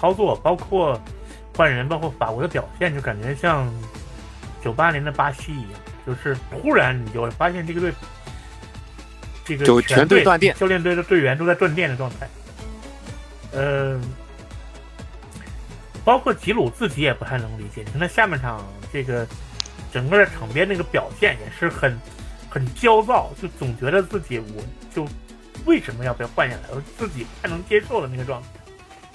[0.00, 0.98] 操作，包括
[1.54, 3.68] 换人，包括法国的表现，就感觉像
[4.64, 7.92] 九八年的巴西一样，就是突然你就发现这个队，
[9.44, 12.28] 这个就全队断电，教练队的队员都在断电的状态。
[13.52, 14.00] 嗯，
[16.04, 19.26] 包括吉鲁自己也不太能理解，你看他下半场这个
[19.92, 21.98] 整个场边那个表现也是很
[22.48, 24.62] 很焦躁，就总觉得自己我
[24.94, 25.06] 就。
[25.66, 26.62] 为什么要被换下来？
[26.70, 28.48] 我自己不太能接受的那个状态。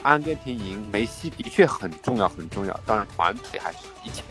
[0.06, 2.80] 阿根廷赢梅西的确很重要，很重要。
[2.86, 4.22] 当然团队还是一切。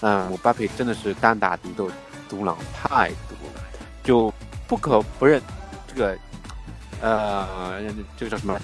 [0.00, 1.88] 嗯，姆巴佩真的是单打独斗，
[2.28, 3.62] 独狼太多了，
[4.02, 4.34] 就
[4.66, 5.40] 不可不认
[5.86, 6.18] 这个，
[7.00, 7.80] 呃，
[8.16, 8.60] 这个叫什么？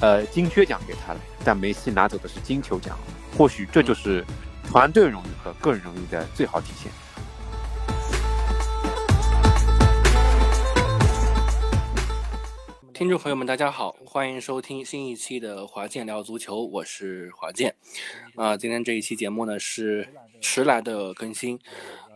[0.00, 2.98] 呃，金靴奖给他了，但梅西拿走的是金球奖。
[3.38, 4.24] 或许这就是
[4.68, 6.90] 团队荣誉和个人荣誉的最好体现。
[12.96, 17.76] 听众朋友们，大家好，欢迎收听新一期的华健聊足球，我是华健。
[18.36, 20.08] 啊，今天这一期节目呢是
[20.40, 21.60] 迟来的更新，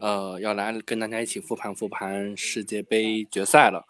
[0.01, 3.85] 呃，要来跟大家一起复盘复盘世界杯决赛了。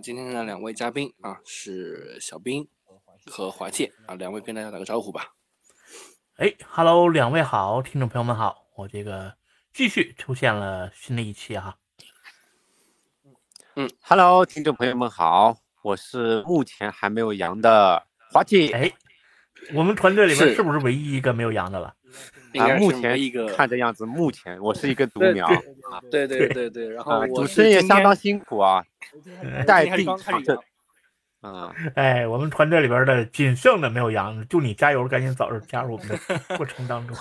[0.00, 2.68] 今天的两位嘉宾啊是小兵
[3.26, 5.34] 和华健啊，两位跟大家打个招呼吧。
[6.36, 9.34] 哎，Hello，两位好，听众朋友们好，我这个
[9.72, 11.78] 继续出现了新的一期哈。
[13.74, 15.56] 嗯，Hello，听众朋友们好。
[15.88, 18.68] 我是目前还没有阳的华姐。
[18.72, 18.92] 哎，
[19.72, 21.94] 我们团队里面是不是唯一一个没有阳的了？
[22.60, 25.48] 啊，目前一个看这样子，目前我是一个独苗。
[26.10, 28.84] 对对对对，然后主持人也相当辛苦啊，
[29.66, 30.58] 带病场阵。
[31.40, 36.18] 啊，哎，我们团队里边的仅剩的没有阳的，就你加油，赶紧早日加入我们的
[36.58, 37.16] 过程当中。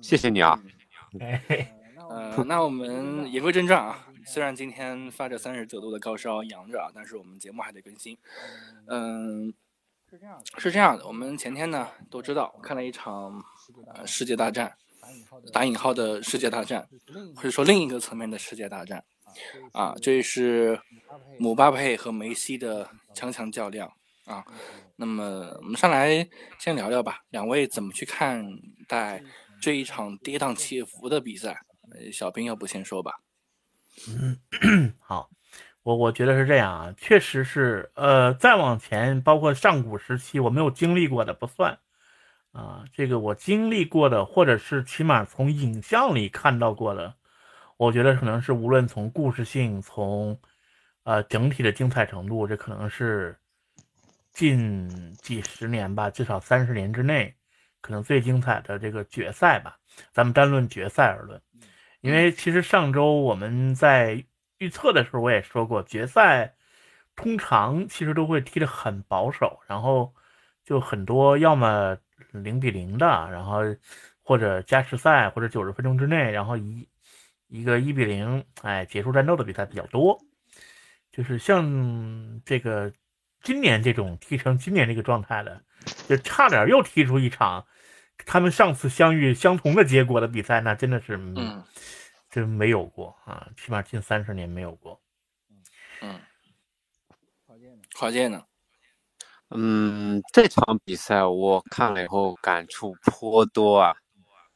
[0.00, 0.58] 谢谢你啊。
[1.20, 1.74] 哎，
[2.08, 3.98] 呃，那我们言归正传啊。
[4.26, 8.18] 虽然今天发着三十九度的高烧，阳着啊，但是我们节目还得更新。
[8.88, 9.54] 嗯，
[10.10, 11.06] 是这样的，是这样的。
[11.06, 13.40] 我们前天呢都知道看了一场
[13.94, 14.76] 呃世界大战，
[15.52, 16.88] 打引号的世界大战，
[17.36, 19.04] 或者说另一个层面的世界大战
[19.72, 20.80] 啊，这是
[21.38, 23.90] 姆巴佩和梅西的强强较量
[24.24, 24.44] 啊。
[24.96, 26.28] 那么我们上来
[26.58, 28.44] 先聊聊吧，两位怎么去看
[28.88, 29.22] 待
[29.62, 31.60] 这一场跌宕起伏的比赛？
[32.12, 33.20] 小兵要不先说吧。
[34.08, 34.38] 嗯，
[35.00, 35.30] 好，
[35.82, 41.78] 我我觉得是这样啊，确实是，呃，再往前，包括上古时期我没有经历过的不算，
[42.52, 47.14] 啊，这个我经历过的，或者是起码从影像里看到过的，
[47.78, 50.38] 我觉得可能是无论从故事性，从
[51.04, 53.36] 呃整体的精彩程度，这可能是
[54.32, 57.34] 近几十年吧，至少三十年之内，
[57.80, 59.78] 可能最精彩的这个决赛吧，
[60.12, 61.40] 咱们单论决赛而论。
[62.06, 64.24] 因为其实上周我们在
[64.58, 66.54] 预测的时候，我也说过，决赛
[67.16, 70.14] 通常其实都会踢得很保守，然后
[70.64, 71.98] 就很多要么
[72.30, 73.58] 零比零的，然后
[74.22, 76.88] 或者加时赛或者九十分钟之内，然后一
[77.48, 80.16] 一个一比零，哎，结束战斗的比赛比较多。
[81.10, 82.92] 就是像这个
[83.42, 85.60] 今年这种踢成今年这个状态的，
[86.08, 87.66] 就差点又踢出一场。
[88.24, 91.62] 他们上次相遇相同的结果的比赛，那真的是，嗯，
[92.30, 95.00] 真没有过啊，起码近三十年没有过。
[96.00, 96.20] 嗯，
[97.94, 98.42] 华健呢？
[99.50, 103.94] 嗯，这场比赛我看了以后感触颇多啊。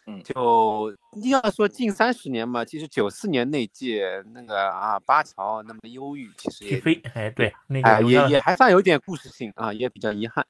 [0.07, 0.93] 嗯，就
[1.31, 10.45] 要说近三十年嘛，其实九四年那届那个啊巴乔那么忧郁，其实也飞，哎对，那个也也还算有点故事性啊，也比较遗憾。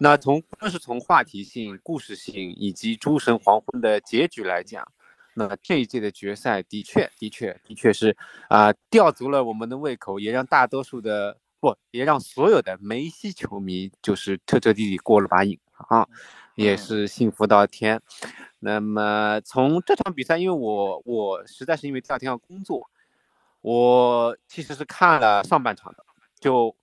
[0.00, 4.86] 那从光是从话题性、故事性以及诸神黄昏的结局来讲，
[5.34, 8.16] 那这一届的决赛的确、的确、的确是
[8.48, 16.06] 啊，吊足了我们的胃口，也让大多数的不，也让所有的梅西球迷就是彻彻底底过了把瘾啊，
[16.54, 18.00] 也是幸福到天。
[18.60, 22.88] 那么从这场比赛，因为我我实在是因为第二天要工作，
[23.62, 26.04] 我其实是看了上半场的，
[26.38, 26.76] 就。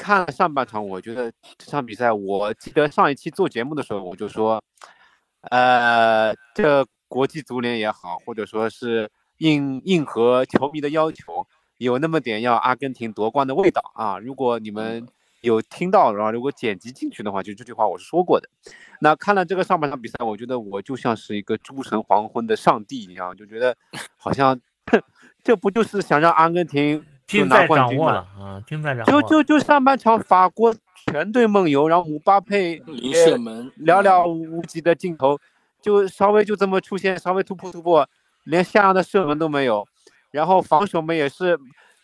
[0.00, 4.58] 看了上半场，我觉得这场比赛，我记得上一期做节目的时候，我就说，
[5.50, 14.18] 呃，这国际足联也好，或者说是应应和球迷的要求，有那么点要阿根廷夺冠的味道啊。
[14.18, 15.06] 如果你们
[15.42, 18.48] 有听到，然后如果剪辑进去的话，就这句话我是说过的。
[19.00, 23.76] 那看了这个上半场比赛，我觉得我就像是一个诸神黄昏的上帝一样，就觉得
[24.16, 24.58] 好像
[25.44, 27.04] 这不就是想让阿根廷。
[27.38, 28.62] 就拿冠军了啊！
[28.66, 29.22] 精在掌握。
[29.22, 30.74] 就就就上半场法国
[31.06, 32.82] 全队梦游，然后姆巴佩
[33.12, 35.38] 射门寥寥无几的镜头，
[35.80, 38.08] 就稍微就这么出现，稍微突破突破，
[38.44, 39.86] 连像样的射门都没有。
[40.30, 41.58] 然后防守们也是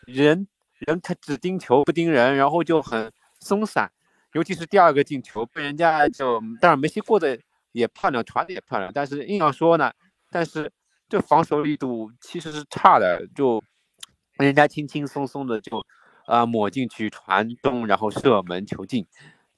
[0.07, 0.47] 人
[0.79, 3.91] 人他只盯球不盯人，然后就很松散。
[4.33, 7.39] 尤其是第二个进球被人家就，当然梅西过得
[7.73, 9.91] 也漂亮，传的也漂亮，但是硬要说呢，
[10.31, 10.71] 但是
[11.09, 13.63] 这防守力度其实是差的，就
[14.39, 15.85] 人家轻轻松松的就
[16.27, 19.07] 啊抹进去传中，然后射门球进，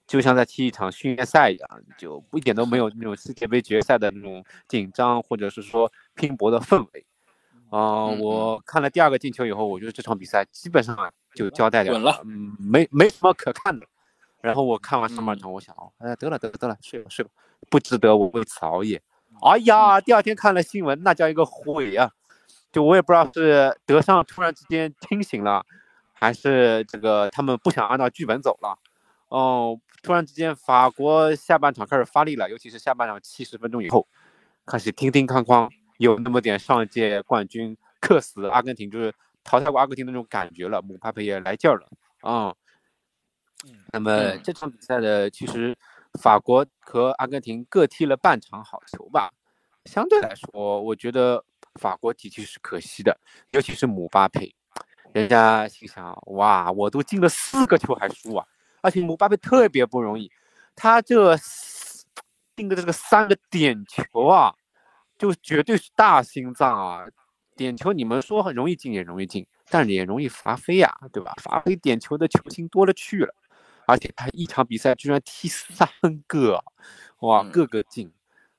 [0.06, 7.06] 就像在踢一场训练赛一样，就一点都没有那种世界杯决赛的那种紧张或者是说拼搏的氛围。
[7.70, 10.96] 啊，我看了第二个进球以后，我觉得这场比赛基本上
[11.34, 13.86] 就交代了，了，嗯，没没什么可看的。
[14.40, 17.30] 然后我看完上半场，我想，哎，得了得了得了，睡吧睡吧，
[17.68, 19.02] 不值得我为此熬夜。
[19.42, 22.10] 哎呀，第二天看了新闻，那叫一个毁啊！
[22.70, 25.64] 就我也不知道是德尚突然之间清醒了，
[26.12, 28.78] 还是这个他们不想按照剧本走了。
[29.28, 34.06] 哦，突然之间法国下半场开始发力了，尤其是下半场七十分钟以后，
[34.66, 35.68] 开始叮叮哐哐。
[35.98, 39.12] 有那么点上届冠军克死阿根廷，就是
[39.42, 40.80] 淘汰过阿根廷那种感觉了。
[40.80, 41.88] 姆巴佩也来劲儿了
[42.20, 42.54] 啊。
[43.92, 45.76] 那么这场比赛的其实
[46.20, 49.32] 法国和阿根廷各踢了半场好球吧。
[49.86, 51.44] 相对来说，我觉得
[51.78, 53.18] 法国的确是可惜的，
[53.52, 54.54] 尤其是姆巴佩，
[55.14, 58.44] 人家心想哇，我都进了四个球还输啊！
[58.82, 60.30] 而且姆巴佩特别不容易，
[60.76, 61.34] 他这
[62.56, 64.52] 进的这个三个点球啊。
[65.18, 67.04] 就绝对是大心脏啊！
[67.56, 71.34] 点球你们说很容易进也容易进，但是也容易罚飞呀，对吧？
[71.42, 73.34] 罚飞点球的球星多了去了，
[73.84, 75.88] 而且他一场比赛居然踢三
[76.28, 76.62] 个，
[77.18, 78.12] 哇，个个进，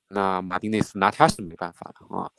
[0.10, 2.30] 那马丁内斯拿他是没办法的啊。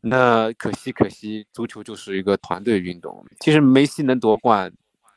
[0.00, 3.24] 那可惜可惜，足球就是一个团队运动。
[3.40, 4.72] 其实梅西能夺冠，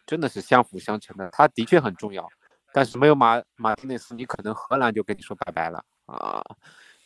[0.05, 2.27] 真的是相辅相成的，他的确很重要。
[2.73, 6.43] 但是没有马马丁内斯，你可能荷兰就跟你说拜拜了啊。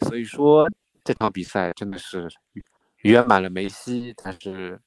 [0.01, 0.67] 所以说。
[1.05, 2.29] 这场比赛真的是
[2.99, 4.79] 圆满了梅西，但是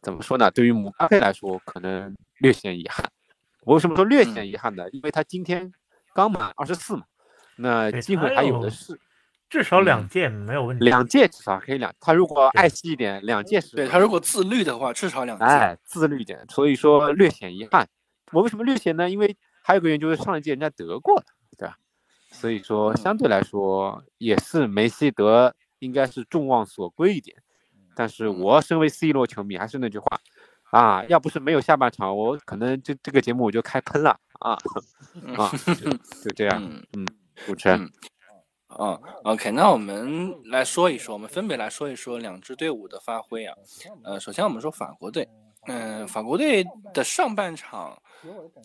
[0.00, 0.50] 怎么说呢？
[0.50, 3.08] 对于姆巴佩来说，可能略显遗憾。
[3.60, 4.90] 我为什么说略显遗憾呢？
[4.90, 5.72] 因为他今天
[6.12, 7.04] 刚满二十四嘛，
[7.54, 9.00] 那机会还有的是，
[9.52, 10.82] 至少两届没有问题。
[10.82, 13.76] 两届至少可以两，他如果爱惜一点，两届是。
[13.76, 15.44] 对他如果自律的话，至少两届。
[15.44, 17.86] 哎，自律一点，所以说略显遗憾。
[18.32, 19.10] 我为什么略显呢？
[19.10, 21.24] 因为还有个原因就是上一届人家得过了，
[21.58, 21.76] 对吧？
[22.30, 27.36] 所以说，相对来说也是梅西得应该是众望所归一点，
[27.94, 30.06] 但是我身为 C 罗球迷，还是那句话，
[30.70, 34.56] 啊，要不是没有下半场，我可能这这个节目我就开喷了啊
[35.36, 35.52] 啊，
[36.24, 36.62] 就这样，
[36.96, 37.06] 嗯，
[37.44, 37.86] 主持人，
[38.78, 43.56] 啊，OK，那我们来说一说，我们分别来说一说两支队伍的发挥啊，
[44.04, 45.28] 呃，首先我们说法国队，
[45.66, 48.00] 嗯，法国队的上半场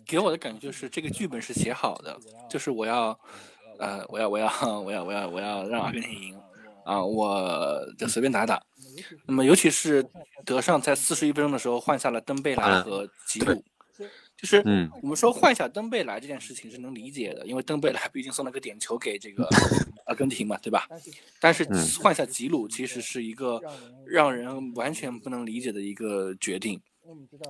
[0.06, 2.18] 给我的感觉就是这个剧本是写好的，
[2.50, 3.18] 就是我要。
[3.80, 4.50] 呃，我要，我要，
[4.82, 6.36] 我要，我要，我要让阿根廷赢
[6.84, 7.00] 啊！
[7.00, 8.60] 我就随便打打。
[9.28, 10.04] 那么，尤其是
[10.44, 13.64] 德尚在四十一分钟的时候换下了登贝莱和吉鲁，
[14.38, 14.64] 就是
[15.02, 19.48] 我们说换下登贝莱这件事情是能理解的，因为登贝莱毕竟送了个点球给这个
[20.06, 20.88] 阿根廷嘛，对吧？
[21.40, 21.66] 但是
[22.02, 23.60] 换下吉鲁其实是一个
[24.06, 26.80] 让人完全不能理解的一个决定。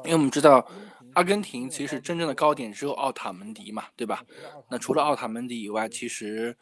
[0.05, 0.65] 因为我们知道，
[1.13, 4.23] 阿根廷其实真正的高点只有奥塔门迪嘛，对吧？
[4.69, 6.55] 那除了奥塔门迪以外，其实，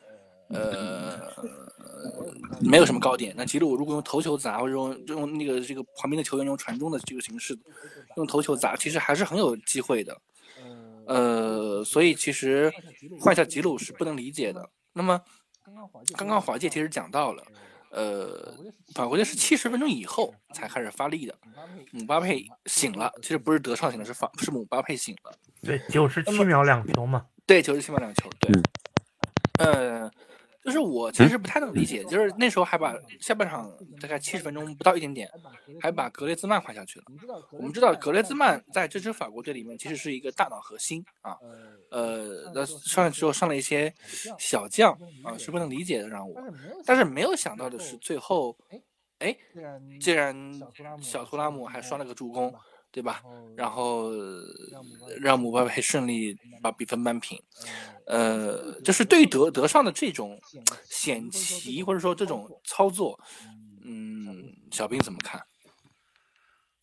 [0.48, 1.19] 呃，
[2.62, 3.33] 没有什么高点。
[3.38, 7.57] 那吉鲁如果用头球砸，或者用用那个这个旁边的球员用传中的这个形式，
[8.18, 10.18] 用头球砸，其实还是很有机会的。
[11.07, 12.71] 呃，所以其实
[13.19, 14.68] 换下吉鲁是不能理解的。
[14.94, 15.21] 那么，
[16.16, 17.44] 刚刚华界其实讲到了。
[17.92, 18.54] 呃，
[18.94, 21.33] 法国队是七十分钟以后才开始发力的，
[21.92, 25.33] 姆巴佩醒了，其实不是德尚醒了，是法是姆巴佩醒了。
[25.61, 27.25] 对，九十七秒两球嘛。
[27.45, 28.30] 对，九十七秒两球。
[28.42, 28.52] 对，
[29.59, 30.11] 呃。
[30.66, 35.30] 就是我其实不太能理解，就是那时候还把下半场大概七十分钟不到一点点，
[35.80, 37.06] 还把格雷兹曼换下去了。
[37.52, 41.38] 我们知道格雷兹曼在这支法国队里面其实是一个大脑核心啊，
[41.92, 43.94] 呃，那上来之后上了一些
[44.40, 44.92] 小将
[45.24, 46.36] 啊，是不能理解的让我。
[46.84, 48.57] 但是没有想到的是最后，
[49.19, 49.38] 哎，
[50.02, 50.36] 竟然
[51.00, 52.52] 小图拉姆还刷了个助攻。
[52.95, 53.21] 对吧？
[53.57, 54.09] 然后
[55.19, 57.37] 让姆巴佩顺利把比分扳平，
[58.07, 60.40] 呃，就是对于德德尚的这种
[60.85, 63.19] 险棋或者说这种操作，
[63.83, 65.44] 嗯，小兵怎么看？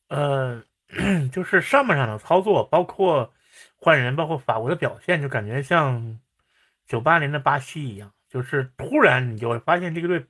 [0.09, 0.63] 呃，
[1.33, 3.33] 就是上半场的操作，包括
[3.77, 6.21] 换人，包括法国的表现，就感觉像
[6.87, 10.27] 九八年的巴西一样，就是突然你就会发现这个队，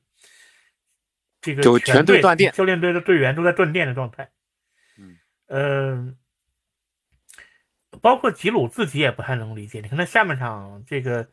[1.40, 4.30] 这个全队断电，教练队的队员都在断电的状态。
[5.54, 6.16] 嗯，
[8.00, 9.82] 包括吉鲁自己也不太能理解。
[9.82, 11.28] 你看他下半场这个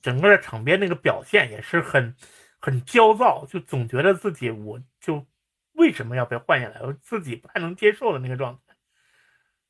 [0.00, 2.14] 整个的场边那个表现也是很
[2.60, 5.26] 很焦躁，就总觉得自己我就
[5.72, 8.76] 为什么要被换下来，我自己不太能接受的那个状态。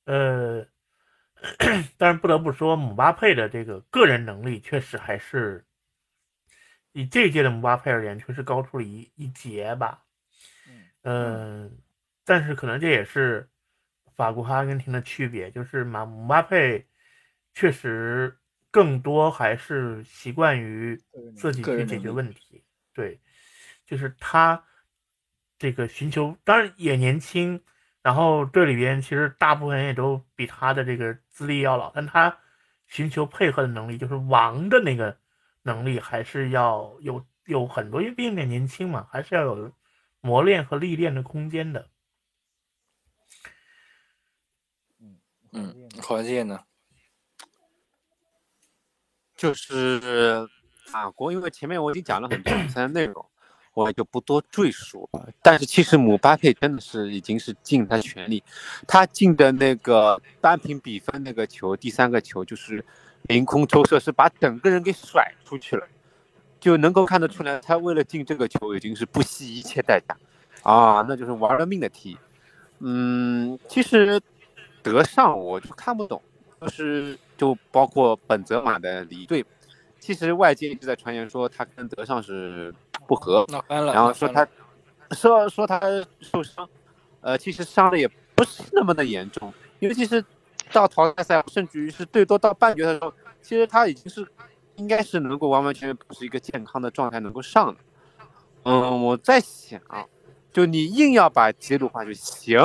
[0.05, 0.67] 呃，
[1.97, 5.65] 但是不得不说，姆巴佩的这个个人能力确实还是
[6.93, 10.03] 以这一届的姆巴佩而言，确实高出了一一截吧。
[11.03, 11.79] 嗯，
[12.27, 13.49] 但是可能这也是
[14.17, 16.85] 法国和阿根廷的区别，就是马姆巴佩
[17.55, 18.37] 确实
[18.71, 20.99] 更多还是习惯于
[21.37, 22.65] 自己去解决问题。
[22.93, 23.21] 对，
[23.85, 24.65] 就是他
[25.59, 27.63] 这个寻求，当然也年轻。
[28.03, 32.39] 然后队里边其实大部分人也都比他的这个资历要老，但他
[32.87, 35.19] 寻求配合的能力，就是王的那个
[35.63, 39.73] 能力，还是要有有很多，因为毕竟年轻嘛，还是要有
[40.21, 41.89] 磨练和历练的空间的。
[45.57, 46.61] 嗯嗯，华界呢？
[49.37, 50.47] 就是
[50.87, 53.25] 法国，因为前面我已经讲了很多比赛的内容。
[53.75, 58.43] 我就不多赘述了，但是其实姆巴佩真的是已经是尽他的全力，
[58.89, 62.83] 他进的那个扳平比分那个球，第三个球就是
[63.25, 65.87] 凌空抽射，是把整个人给甩出去了，
[66.59, 70.17] 就能够看得出来，他为了进这个球已经是不惜一切代价，
[70.63, 72.17] 啊，那就是玩了命的踢。
[72.79, 74.19] 嗯，其实
[74.93, 76.23] 德尚我就看不懂，
[76.61, 79.45] 就是就包括本泽马的离队，
[80.01, 82.75] 其实外界一直在传言说他跟德尚是。
[83.09, 84.45] 不和，然后说他，
[85.13, 85.81] 说说他
[86.19, 86.69] 受伤，
[87.21, 90.25] 呃，其实伤的也不是那么的严重，因为其是
[90.73, 94.27] 到淘汰赛，甚至于是最多到半决赛的时候，其实他已经是
[94.75, 97.81] 应该是能够完完全全保持一个健康的状态能够上的。
[98.65, 99.81] 嗯，我在想，
[100.53, 102.59] 就你硬要把杰鲁话就行，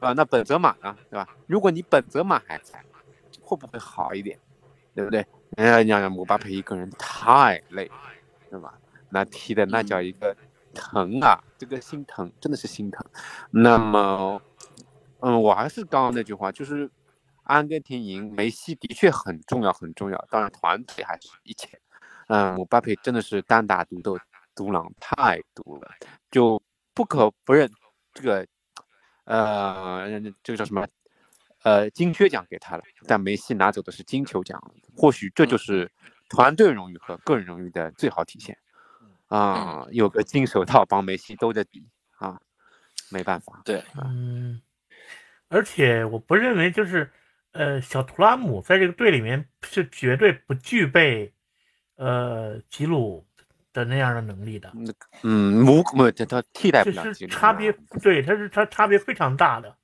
[0.00, 1.28] 啊，那本泽马呢，对吧？
[1.46, 2.82] 如果你本泽马还在，
[3.40, 4.38] 会不会好一点？
[4.94, 5.24] 对不对？
[5.56, 7.90] 哎呀，你想姆巴佩一个人太累，
[8.50, 8.78] 对吧？
[9.10, 10.36] 那踢的那叫一个
[10.74, 13.04] 疼啊，这个心疼，真的是心疼。
[13.50, 14.42] 那么，
[15.20, 16.90] 嗯，我还是刚刚那句话，就是
[17.44, 20.26] 阿根廷赢梅西的确很重要，很重要。
[20.30, 21.80] 当然，团队还是一切。
[22.28, 24.18] 嗯，姆巴佩真的是单打独斗，
[24.54, 25.90] 独狼太毒了，
[26.30, 26.60] 就
[26.92, 27.70] 不可不认
[28.12, 28.46] 这个，
[29.28, 30.08] 呃，
[30.42, 30.88] 这个叫什么？
[31.62, 34.58] 呃，金靴奖给他了，但梅西拿走的是金球奖。
[34.96, 35.90] 或许这就是
[36.30, 38.56] 团队荣誉和个人荣誉的最好体现。
[39.26, 42.40] 啊，有个金手套帮梅西兜着底啊，
[43.10, 43.60] 没办法。
[43.66, 44.62] 对，嗯，
[45.48, 47.12] 而且我不认为就是，
[47.52, 51.34] 呃，小图拉姆在这个队里面是绝对不具备，
[51.96, 53.27] 呃，吉鲁
[53.78, 54.72] 的那样的能力的。
[55.22, 57.30] 嗯，姆姆他他替代不了吉鲁。
[57.30, 59.76] 差别对，他是他差别非常大的。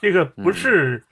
[0.00, 1.04] 这个不是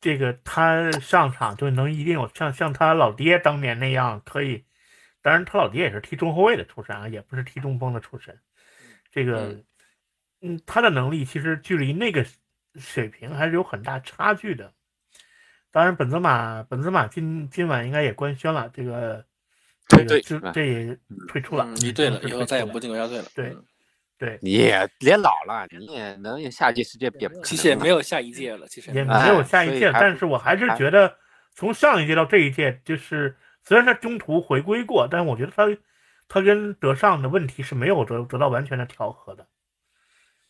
[0.00, 4.64] 这个他上场就能一定有像像他老爹当年那样可以。
[5.20, 8.38] 当然，他老爹也是踢中后卫的出身啊，也不是踢中锋的出身。
[9.10, 9.62] 这个，
[10.40, 12.24] 嗯，他的能力其实距离那个
[12.76, 14.72] 水平还是有很大差距的。
[15.70, 19.26] 当然，本泽马，本泽马今今晚应该也官宣了，这个，
[19.88, 23.24] 这个这这也退出了，离队了，以后再也不进国家队了。
[23.34, 23.56] 对，
[24.18, 27.28] 对，你也别老了，你也能下届世界杯。
[27.42, 31.16] 其实也没有下一届了，其实也没有下一届，但是我还是觉得
[31.54, 33.36] 从上一届到这一届，就是。
[33.64, 35.64] 虽然他中途回归过，但是我觉得他，
[36.26, 39.46] 他跟德尚的问题是没有得得到完全的调和的。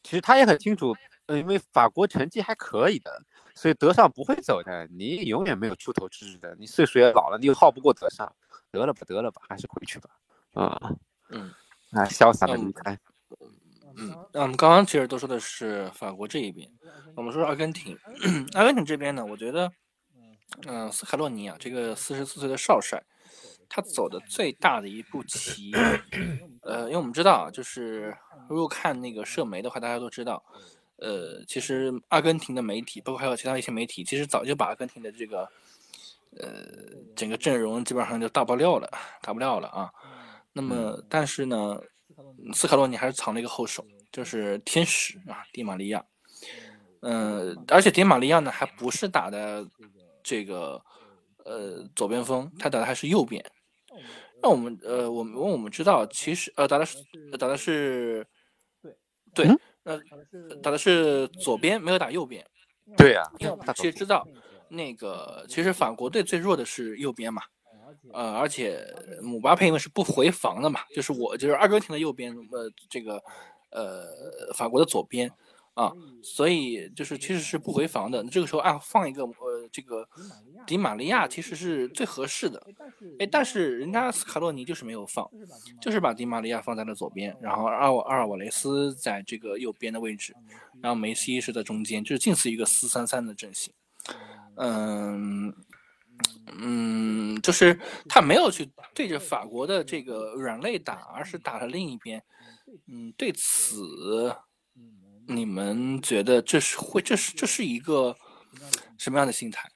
[0.05, 0.95] 其实他也很清楚，
[1.27, 3.11] 因为法国成绩还可以的，
[3.57, 4.87] 所以德尚不会走的。
[4.97, 8.33] 你永远没有出头之日的，你岁数也老了，你又耗不过德尚，
[8.71, 10.11] 得了吧，得了吧，还是回去吧。
[10.55, 10.95] 啊，
[11.31, 11.53] 嗯，
[11.93, 12.99] 啊，潇洒的离开。
[13.97, 16.71] 嗯，那我们刚刚其实都说的是法国这一边，
[17.17, 17.99] 我们说阿根廷，
[18.55, 19.73] 阿根廷这边呢，我觉得。
[20.67, 23.01] 嗯，斯卡洛尼啊，这个四十四岁的少帅，
[23.69, 25.71] 他走的最大的一步棋，
[26.63, 28.17] 呃，因为我们知道啊，就是
[28.49, 30.43] 如果看那个社媒的话，大家都知道，
[30.97, 35.47] 呃，其实阿根廷的媒体，包括还有其他一些媒体，其实早就把阿根廷的这个，
[36.37, 36.65] 呃，
[37.17, 38.91] 整个阵容基本上就大爆料了，
[39.23, 39.91] 大不了了啊。
[40.53, 41.81] 那么，但是呢，
[42.53, 46.05] 斯卡洛尼还是藏了一个后手，就是天使啊，迪玛利亚。
[47.01, 49.67] 嗯，而且迪玛利亚呢，还不是打的。
[50.21, 50.79] 这个
[51.47, 53.43] 呃左边锋，他打的还是右边。
[54.43, 56.99] 那我们呃，我们我们知道，其实呃打的是
[57.39, 58.27] 打的是
[59.33, 59.99] 对对，呃
[60.63, 62.45] 打的是左边，没有打右边。
[62.95, 64.27] 对呀，因为我们其实知道，
[64.71, 67.43] 那个其实法国队最弱的是右边嘛。
[68.13, 68.85] 呃，而且
[69.23, 73.23] 姆巴佩因为是不回防的嘛，就是我就是阿根廷的右边，呃这个
[73.71, 74.05] 呃
[74.55, 75.31] 法国的左边。
[75.75, 75.93] 啊，
[76.25, 78.25] 所以就是其实是不回防的。
[78.25, 80.05] 这个时候按放一个呃，这个
[80.67, 82.61] 迪玛利亚其实是最合适的。
[83.21, 85.25] 哎，但是人家斯卡洛尼就是没有放，
[85.81, 90.35] 就是把迪玛利亚放在了左边，然后阿瓦阿尔瓦雷斯在这个右边的位置，
[90.83, 93.73] 然后梅西是在中间，就是近似一个四三三的阵型。
[94.59, 95.55] 嗯
[96.61, 102.23] 嗯，就是他没有去对着法国的这个软肋打，而是打了另一边。
[102.87, 104.35] 嗯，对此，
[105.27, 108.17] 你们觉得这是会这是这是一个
[108.99, 109.69] 什么样的心态？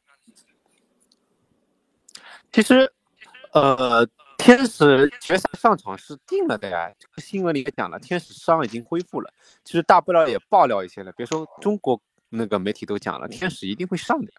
[2.50, 2.92] 其实，
[3.52, 6.92] 呃，天使决赛上场是定了的呀。
[6.98, 9.32] 这个新闻里也讲了，天使伤已经恢复了。
[9.64, 11.98] 其实大不了也爆料一些了，别说中国
[12.28, 14.32] 那个媒体都讲了，天使一定会上的。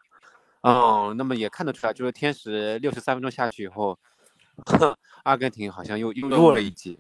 [0.63, 3.97] 哦，那么也看得出来，就是天使六十三分钟下去以后，
[5.23, 6.97] 阿根廷好像又又弱了一级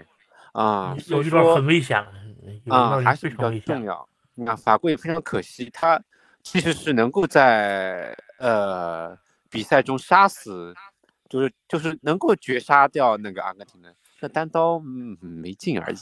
[0.53, 0.95] 啊。
[1.07, 2.11] 有一段很危险了
[2.69, 4.07] 啊，还是比较重要。
[4.35, 6.01] 你看法国也非常可惜，他
[6.43, 9.17] 其实是能够在呃
[9.49, 10.73] 比赛中杀死。
[11.29, 15.95] 就是就是能够绝杀掉那个阿根廷的，那单刀嗯没进而已，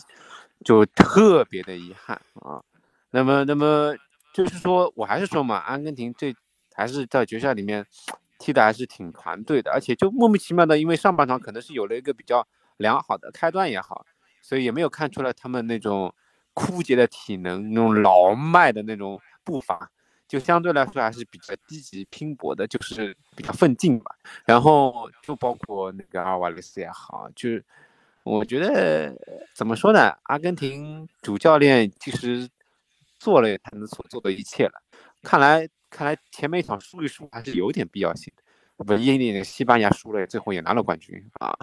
[0.66, 2.62] 就特别的遗憾啊。
[3.12, 3.96] 那么那么
[4.34, 6.36] 就是说我还是说嘛，阿根廷这
[6.74, 7.86] 还是在决赛里面
[8.40, 12.48] 踢的还是挺团队的，而且就莫名其妙的，因为上半场可能是有了一个比较
[12.78, 14.06] 良好的开端也好，
[14.42, 16.14] 所以也没有看出来他们那种
[16.54, 19.92] 枯竭的体能，那种老迈的那种步伐。
[20.28, 24.16] 就相对来说还是比较积极拼搏的，就是比较奋进吧。
[24.46, 27.66] 然后就包括那个阿瓦雷斯也好，就是
[28.24, 29.14] 我觉得
[29.54, 30.18] 怎么说呢？
[30.24, 32.48] 阿根廷主教练其实
[33.20, 34.82] 做了他能所做的一切了。
[35.22, 38.44] 看来看来前面一场输一输还是有点必要性的。
[38.84, 41.54] 不，印尼那个西班牙输了，最后也拿了冠军啊。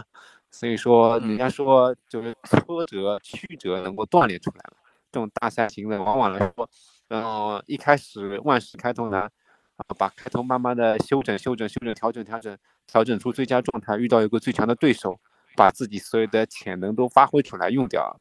[0.51, 4.77] 所以说，人家说就是挫折曲折能够锻炼出来了。
[5.11, 6.71] 这种大赛型的，往往来说。
[7.09, 12.57] 然后一开始万事开头难，啊，把开头慢慢的修整、修整、修整、调整、调整，
[12.87, 13.97] 调整出最佳状态。
[13.97, 15.19] 遇到一个最强的对手，
[15.57, 18.21] 把自己所有的潜能都发挥出来用掉，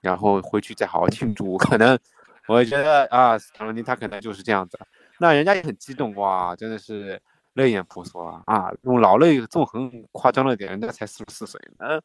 [0.00, 1.58] 然后回去再好好庆祝。
[1.58, 1.98] 可能
[2.46, 4.78] 我觉得啊，卡罗尼他可能就是这样子。
[5.18, 7.20] 那人家也很激动哇，真的是
[7.54, 8.42] 泪眼婆娑啊！
[8.46, 12.00] 啊，用老泪纵横夸张了点，人家才四十四岁呢。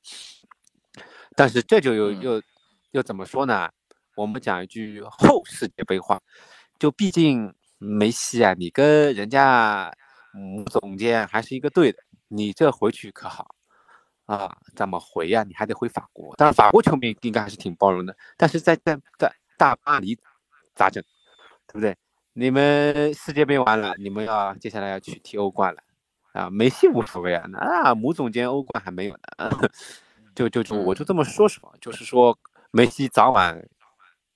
[1.35, 2.41] 但是这就又又
[2.91, 3.69] 又怎么说呢？
[4.15, 6.19] 我们讲一句后世界杯话，
[6.79, 9.91] 就毕竟梅西啊，你跟人家
[10.33, 13.55] 嗯总监还是一个队的，你这回去可好
[14.25, 14.57] 啊？
[14.75, 15.43] 怎么回呀？
[15.43, 18.15] 你还得回法国，当然法国球迷应该还是挺包容的。
[18.37, 20.17] 但是在在在大巴黎
[20.75, 21.03] 咋整？
[21.67, 21.95] 对不对？
[22.33, 25.83] 你们世界杯完了，你们要接下来要去踢欧冠了
[26.33, 26.49] 啊？
[26.49, 29.49] 梅西无所谓啊，那母总监欧冠还没有呢。
[30.33, 32.35] 就就就我就这么说说，就是说
[32.71, 33.63] 梅西早晚。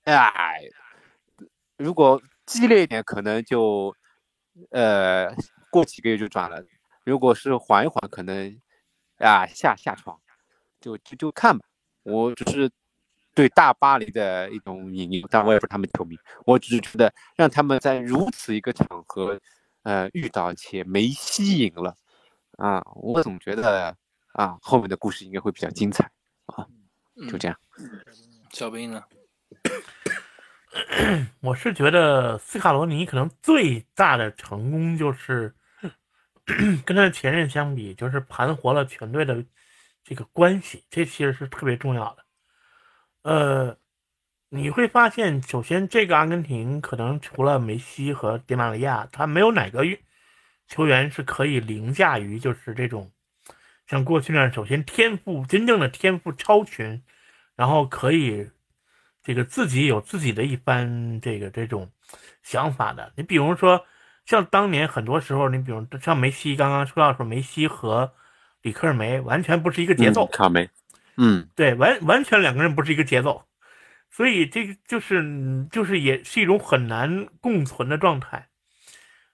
[0.04, 0.62] 哎，
[1.76, 3.96] 如果激烈一点，可能就，
[4.70, 5.34] 呃，
[5.72, 6.62] 过几个月就转了；
[7.04, 8.62] 如果是缓一缓，可能，
[9.18, 10.18] 啊，下下床，
[10.80, 11.66] 就就就看吧。
[12.04, 12.70] 我只是
[13.38, 16.18] 对大巴黎的一种引诱，但我也不是他们球迷。
[16.44, 19.40] 我只是觉得，让他们在如此一个场合，
[19.84, 21.96] 呃，遇到且没吸引了，
[22.58, 23.96] 啊，我总觉得
[24.34, 26.10] 啊，后面的故事应该会比较精彩
[26.48, 26.66] 啊。
[27.30, 27.56] 就这样，
[28.52, 29.04] 小兵呢？
[31.42, 35.54] 我是觉得斯卡罗尼可能最大的成功就是
[36.84, 39.46] 跟他的前任相比，就是盘活了全队的
[40.04, 42.26] 这个关系，这其实是特别重要的。
[43.28, 43.78] 呃，
[44.50, 49.84] 你会发现，首先这个阿根廷可能除了梅西和迪玛利亚，他没有哪个
[50.68, 53.12] 球员是可以凌驾于就是这种
[53.86, 57.04] 像过去那样，首先天赋真正的天赋超群，
[57.56, 58.50] 然后可以。
[59.24, 61.92] 这个自己有自己的一番这个这种
[62.44, 63.84] 想法的，你比如说
[64.26, 68.14] 像当年很多时候，你比如像梅西刚刚说到说梅西和
[68.62, 70.70] 里克尔梅完全不是一个节奏，卡梅，
[71.18, 73.44] 嗯，对，完完全两个人不是一个节奏，
[74.10, 78.48] 所以这个就是就是也是一种很难共存的状态。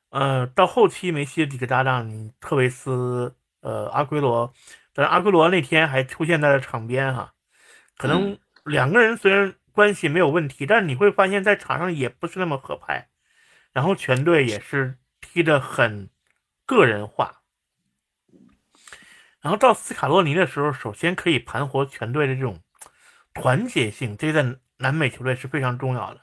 [0.09, 4.53] 呃，到后期梅西的几个搭档特维斯，呃，阿圭罗，
[4.93, 7.33] 但是阿圭罗那天还出现在了场边哈，
[7.97, 9.53] 可能两个人虽然。
[9.75, 13.09] 关系没有问题，但是你会发现在场上也不是那么合拍，
[13.71, 16.11] 然后全队也是踢得很
[16.67, 17.41] 个人化，
[19.43, 22.59] 然后到斯卡洛尼的时候，首先可以盘活全队的这种
[23.33, 26.21] 团结性，这在南美球队是非常重要的。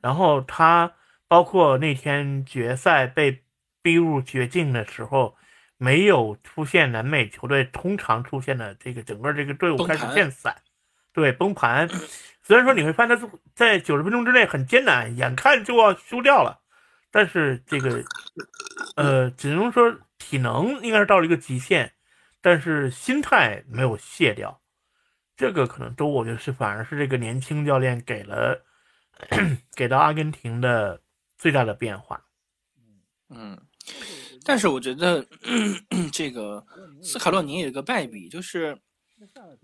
[0.00, 0.94] 然后他
[1.28, 3.44] 包括那天决赛被
[3.82, 5.36] 逼入绝境的时候，
[5.76, 10.56] 没有出现南美球队通常出现的这个整个这个队伍开始变散，
[11.12, 11.86] 对崩盘。
[12.42, 16.60] 虽然说你会发现他在九十分钟之内很艰难，眼看就要输掉了，
[17.10, 18.02] 但是这个，
[18.96, 21.92] 呃，只能说体能应该是到了一个极限，
[22.42, 24.60] 但是心态没有卸掉，
[25.36, 28.62] 这个可能都我觉得是反而是这个年轻教练给了
[29.74, 31.00] 给到阿根廷的
[31.38, 32.22] 最大的变化。
[33.30, 33.58] 嗯，
[34.44, 35.24] 但是我觉得
[36.12, 36.66] 这个
[37.00, 38.76] 斯卡洛尼有一个败笔，就是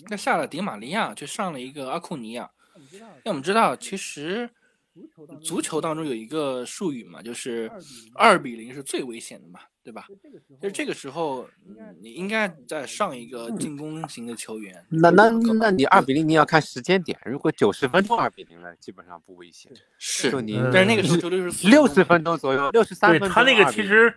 [0.07, 2.49] 他下了迪玛利亚，就上了一个阿库尼亚。
[2.93, 4.49] 因为我们知道，其实
[5.43, 7.71] 足球当中有一个术语嘛，就是
[8.15, 10.07] 二比零是最危险的嘛，对吧？
[10.61, 11.49] 就是这个时候，
[12.01, 14.85] 你应该再上一个进攻型的球员。
[14.89, 17.19] 那那那你二比零，你要看时间点。
[17.25, 19.73] 如果九十分钟二比零了，基本上不危险。
[19.99, 23.29] 是，就你，但是那个时候就六十六十分钟左右，六十三分钟。
[23.29, 24.15] 对他那个其实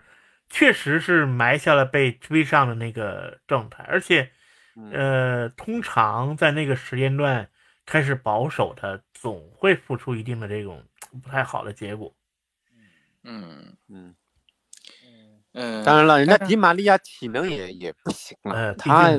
[0.49, 4.29] 确实是埋下了被追上的那个状态，而且，
[4.91, 7.47] 呃，通常在那个时间段。
[7.83, 10.83] 开始保守，他总会付出一定的这种
[11.21, 12.11] 不太好的结果。
[13.23, 14.15] 嗯嗯
[15.53, 19.11] 嗯，当然了，人家迪玛利亚体能也也不行了，呃，他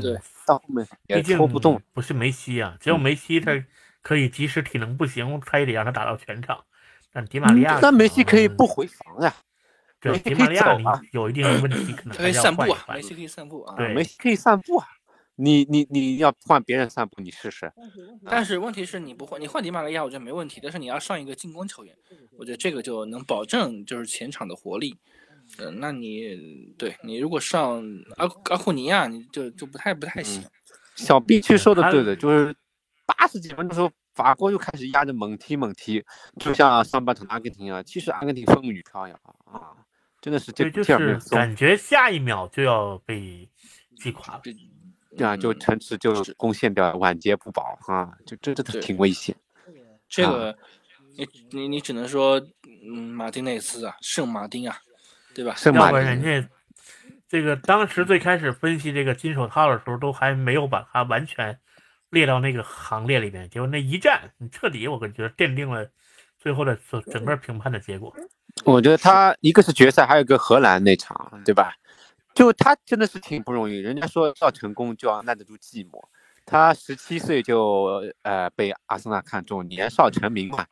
[0.45, 1.81] 到后面也拖不动。
[1.93, 3.53] 不是梅西啊，只有梅西他
[4.01, 6.65] 可以即使体能不行，他也得让他打到全场。
[7.13, 9.33] 但迪玛利亚，那梅西可以不回防呀。
[10.01, 14.89] 对，迪玛利亚你有一定的问题，可能可以散步啊，梅西可以散步啊，对，梅西可以散步啊。
[15.37, 17.73] 你你你要换别人散步，你试试。
[18.25, 20.61] 但是问题是你不换，你换迪马利亚，我觉得没问题。
[20.63, 21.97] 但是你要上一个进攻球员，
[22.39, 24.97] 我觉得这个就能保证就是前场的活力。
[25.59, 27.83] 嗯，那你对你如果上
[28.17, 30.43] 阿阿库尼亚，你就就不太不太行。
[30.95, 32.55] 小 B 去说的对的，就是
[33.07, 36.05] 八十几分的时候，法国就开始压着猛踢猛踢，
[36.39, 37.83] 就像上半场阿根廷啊。
[37.83, 39.15] 其实阿根廷风雨飘摇
[39.45, 39.73] 啊，
[40.21, 43.49] 真的是这就是感觉下一秒就要被
[43.97, 44.43] 击垮了。
[45.17, 49.35] 对啊，就城池就攻陷掉，晚节不保啊，就这这挺危险。
[50.09, 50.57] 这个，
[51.17, 52.41] 你你你只能说，
[52.85, 54.77] 嗯，马丁内斯啊，圣马丁啊，
[55.35, 55.55] 对吧？
[55.55, 56.01] 圣马丁。
[56.01, 56.49] 人家
[57.29, 61.59] 这个当时最开始分析这个金手套的时候，都还没有把它完全
[62.11, 65.89] 列到那个行列里面，结果那一战，你彻底我感觉奠定了
[66.39, 68.15] 最后的整整个评判的结果。
[68.65, 71.75] 我觉得他一个是决赛，还有一个荷兰那场，对吧？
[72.35, 76.03] 就他真的是挺不容易，人家说要成功就要耐得住寂寞。
[76.47, 80.65] 他十七岁就呃被阿森纳看中，年少成名嘛，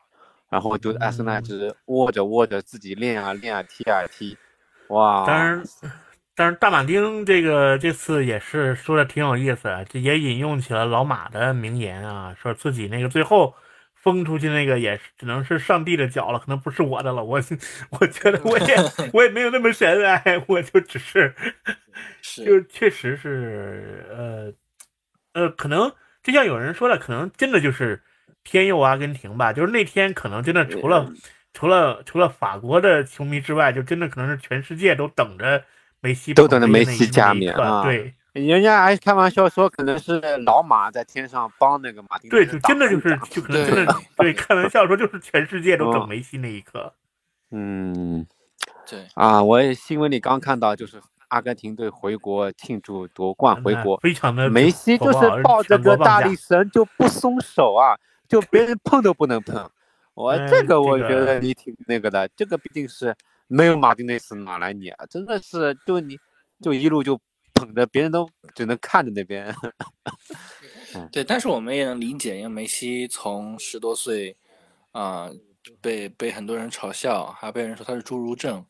[0.49, 4.37] 然后就阿森纳只握着握着自己练啊练啊踢啊踢，
[4.89, 5.25] 哇！
[5.25, 5.63] 当然，
[6.35, 13.53] 但是大马丁这个这次也是说的挺有意思，这也引用起了老马的名言啊，说自己那个最后。
[14.01, 17.23] 封出去那个也只能是上帝的脚了，可能不是我的了。
[17.25, 17.39] 我
[17.91, 18.75] 我觉得我也
[19.13, 21.33] 我也没有那么神哎，我就只是，
[22.43, 24.53] 就确实是呃
[25.33, 25.91] 呃，可能
[26.23, 28.01] 就像有人说的，可能真的就是
[28.43, 29.53] 天佑阿根廷吧。
[29.53, 31.11] 就是那天可能真的除了
[31.53, 35.63] 除了除了法国的球迷之外，就真的可能是全世界都等着
[35.99, 38.13] 梅西都等着梅西加冕啊，对。
[38.33, 42.29] 人家还开玩笑说，可能是老马在天上帮那个马丁。
[42.29, 46.93] 对，就真的就是，就可能真的 对，开玩笑说就是全世界都等梅西那一刻。
[47.49, 48.25] 嗯，
[48.89, 59.69] 对啊，我也新闻里刚看到，就是阿根廷队回国庆祝夺冠回国，非常的梅西就是抱着个大力神就不松手啊，就别人碰都不能碰。
[60.13, 63.13] 我这个我觉得你挺那个的，这个毕竟是
[63.47, 65.05] 没有马丁内斯哪来你啊？
[65.09, 66.17] 真的是就你
[66.61, 67.19] 就一路就。
[67.65, 69.53] 捧着，别人都只能看着那边。
[71.11, 74.35] 对，但是我们也能理解，因为梅西从十多岁
[74.91, 75.29] 啊，
[75.79, 78.65] 被被很多人嘲笑，还被人说他是侏儒症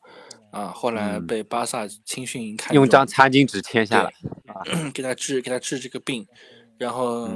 [0.52, 4.12] 啊，后来被巴萨青训营看用张餐巾纸签下来
[4.46, 4.62] 啊，
[4.94, 6.24] 给他治给他治这个病，
[6.78, 7.28] 然后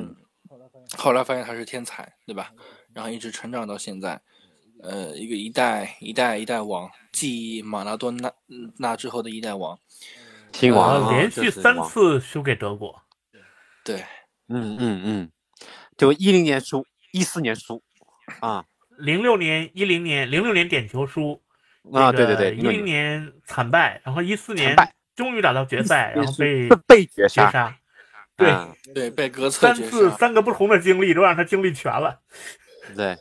[0.97, 2.53] 后来发现他是天才，对吧？
[2.93, 4.21] 然后一直成长到现在，
[4.83, 8.33] 呃，一个一代一代一代王，继马拉多纳
[8.79, 9.77] 那之后的一代王。
[10.57, 13.03] 亲王连续三次输给德国，
[13.85, 13.97] 对，
[14.49, 15.31] 嗯嗯嗯，
[15.99, 17.83] 就一零年输，一四年输，
[18.41, 18.65] 啊，
[18.97, 21.43] 零六年、一零年、零六年点球输，
[21.93, 24.75] 啊，对对对，一零年惨败，然后一四年
[25.15, 27.77] 终于打到决赛，然后被被绝杀，
[28.35, 28.55] 对
[28.95, 32.19] 对，被格三次三个不同的经历都让他经历全了，
[32.97, 33.15] 对，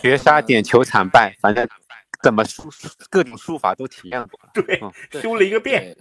[0.00, 1.68] 绝杀、点球、惨败，反正。
[2.22, 2.70] 怎么输
[3.10, 4.80] 各种输法都体验过，对，
[5.20, 5.96] 修了一个遍。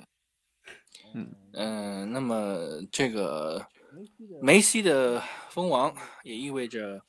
[1.13, 2.57] 嗯嗯，那么
[2.91, 3.65] 这个
[4.41, 7.01] 梅西的封王也意味着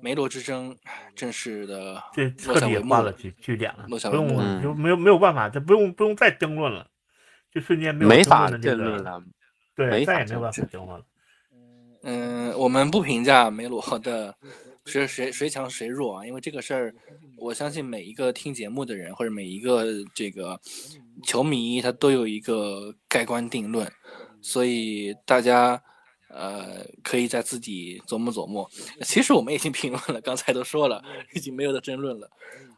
[0.00, 0.74] 梅罗之争
[1.14, 6.86] 正式的这彻底画了句句点了，不用就没有没有办法，这不用不用再争论了，
[7.52, 9.22] 就瞬间没有没法争论了，
[9.74, 11.04] 对，再也没有办法争论了。
[12.04, 14.34] 嗯，我们不评价梅罗的。
[14.86, 16.26] 是谁谁强谁弱啊？
[16.26, 16.94] 因为这个事儿，
[17.36, 20.58] 我相信每一个听节目的人或者每一个这个
[21.22, 23.90] 球迷，他都有一个盖棺定论，
[24.40, 25.80] 所以大家
[26.28, 28.68] 呃可以在自己琢磨琢磨。
[29.02, 31.02] 其实我们已经评论了，刚才都说了，
[31.34, 32.28] 已经没有的争论了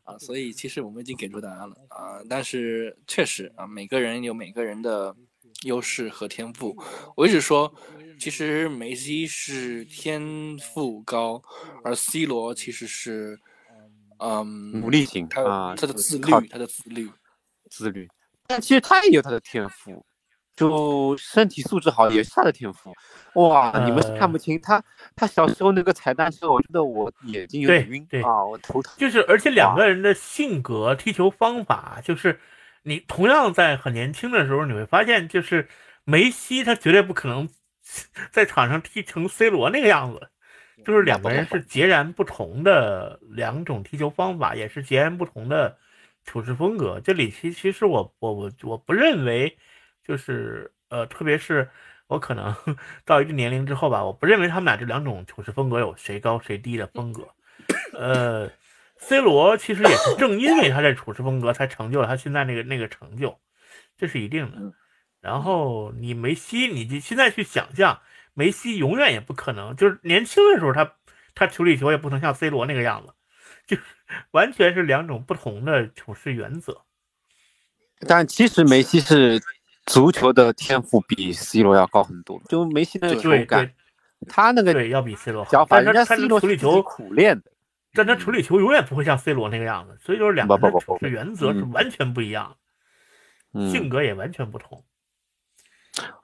[0.04, 5.14] 啊，所以其实我们已经给出答案了啊，但是确实啊，每个人有每个人的
[5.62, 6.76] 优势和天赋。
[7.16, 7.72] 我一直说，
[8.18, 10.22] 其实梅西是天
[10.58, 11.42] 赋高，
[11.84, 13.38] 而 C 罗其实是
[14.18, 17.10] 嗯努力型他啊，他的自靠律，他的自律。
[17.70, 18.06] 自律，
[18.46, 20.04] 但其实他也有他的天赋，
[20.54, 22.92] 就身体素质好也是他的天赋。
[23.36, 24.84] 哇，你们是看不清他，
[25.16, 28.92] 他小时候那个踩单车，我觉得我眼睛有点晕对对啊，我头疼。
[28.98, 32.38] 就是，而且两个人的性格、踢球方法，就是
[32.84, 35.68] 你同样在很年轻的时候，你会发现，就是
[36.04, 37.48] 梅西他绝对不可能
[38.32, 40.30] 在场上踢成 C 罗那个样子，
[40.84, 45.78] 就是两个人是截然不同的两种踢球方法，也是截然不同的
[46.24, 47.00] 处事风格。
[47.00, 49.56] 这里其其实我我我我不认为，
[50.04, 51.70] 就是呃，特别是
[52.08, 52.54] 我可能
[53.04, 57.28] 到一定年龄之后吧，我不认为他们俩这两种处事风格有谁高谁低的风格，
[57.96, 58.50] 呃。
[59.08, 63.38] C 罗其实也是正因为他这处事风格，才成就了他现在那个那个成就，
[63.98, 64.72] 这是一定的。
[65.20, 68.00] 然后你梅西，你就现在去想象，
[68.34, 70.94] 梅西永远也不可能，就是年轻的时候他
[71.34, 73.12] 他处理球也不能像 C 罗那个样子，
[73.66, 73.76] 就
[74.32, 76.82] 完全是两种不同的处事原则。
[78.06, 79.40] 但其实梅西是
[79.86, 83.74] 足球的天赋比 C 罗要高很多，就梅西那个球对感对，
[84.28, 85.64] 他那个对，要比 C 罗好脚。
[85.64, 87.50] 法，人家但是他 C 他罗是处理球，苦练的。
[87.94, 92.56] 但他处理球永远不会像 C 罗那个样子，所以就是两个人的原则是嗯完全不一样，
[93.52, 94.84] 嗯性格也完全不同。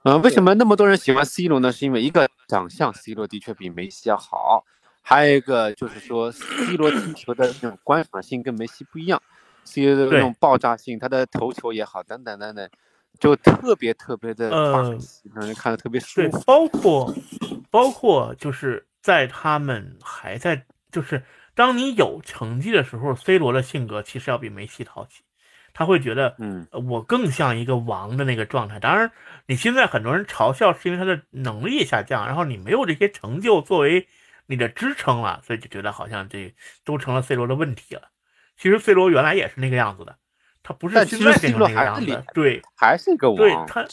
[0.03, 1.71] 呃，为什么那么多人喜欢 C 罗呢？
[1.71, 4.65] 是因为一个长相 C 罗的确比梅西要好，
[5.03, 9.21] 还有一个就是说 C 罗踢球的那种观赏性跟梅西不一样
[9.63, 12.67] ，C 罗的那种爆炸性，他的头球也好，等等等等，
[13.19, 17.13] 就特别特别的呃放肆，让人看着特别舒对服。，包括
[17.69, 21.23] 包括就是在他们还在，就是
[21.59, 25.23] 当你有成绩的时候，C 罗的性格其实要比梅西讨喜，
[25.73, 28.79] 他会觉得嗯，呃我更像一个王的那个状态。
[28.79, 29.11] 当然，
[29.45, 34.07] 你现在很多人嘲笑是因为他的能力下降，然后你没有这些成就作为
[34.45, 38.03] 你的支撑了，所以就觉得好像这都成了 C 罗的问题了。
[38.55, 40.15] 其实 C 罗原来也是那个样子的，
[40.63, 41.99] 他不是现在变成那个样。
[41.99, 43.85] 子对，还是一个王，对他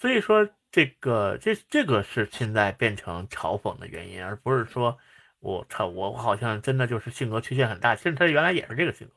[0.00, 4.98] 所以说这个这这个是现在变成嘲讽的原因，而不是说
[5.40, 7.96] 我操我好像真的就是性格缺陷很大。
[7.96, 9.12] 其实他原来也是这个性格，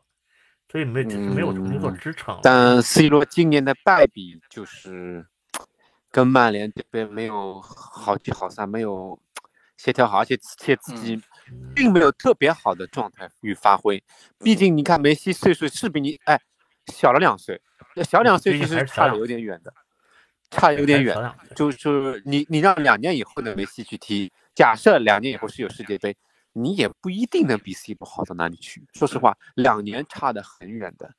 [0.71, 2.39] 所以没只是没有重新做嗯支撑。
[2.41, 5.25] 但 C 罗今年的败笔就是
[6.09, 9.19] 跟曼联这边没有好聚好散，没有
[9.77, 14.01] 协调好，而且且自己嗯并没有特别好的状态与发挥。
[14.39, 16.39] 毕竟你看梅西岁数是比你哎
[16.87, 17.61] 小了两岁，
[18.03, 19.73] 小两岁其实差的有点远的，
[20.51, 21.15] 差的有点远
[21.55, 26.15] 就是你你让两年以后的梅西去踢，假设两年以后是有世界杯，
[26.53, 28.85] 你也不一定能比 C 罗好到哪里去。
[28.93, 31.09] 说实话，两年差得很远的。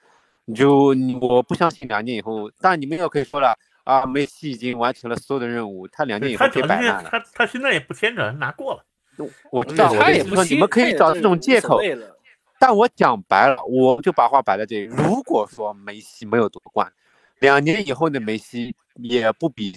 [0.45, 7.05] 你就你我不相信两年以后，当然你们又可以说了啊，梅西已经完成了所有的任务，他两年以后可以摆烂了。
[7.05, 8.85] 是他他现在也不牵扯，拿过了。
[9.51, 11.81] 我不知道，我他也不说你们可以找这种借口，
[12.59, 14.85] 但我讲白了，我就把话摆在这里。
[14.85, 16.93] 如果说梅西没有夺冠，
[17.41, 19.77] 两年以后的梅西也不比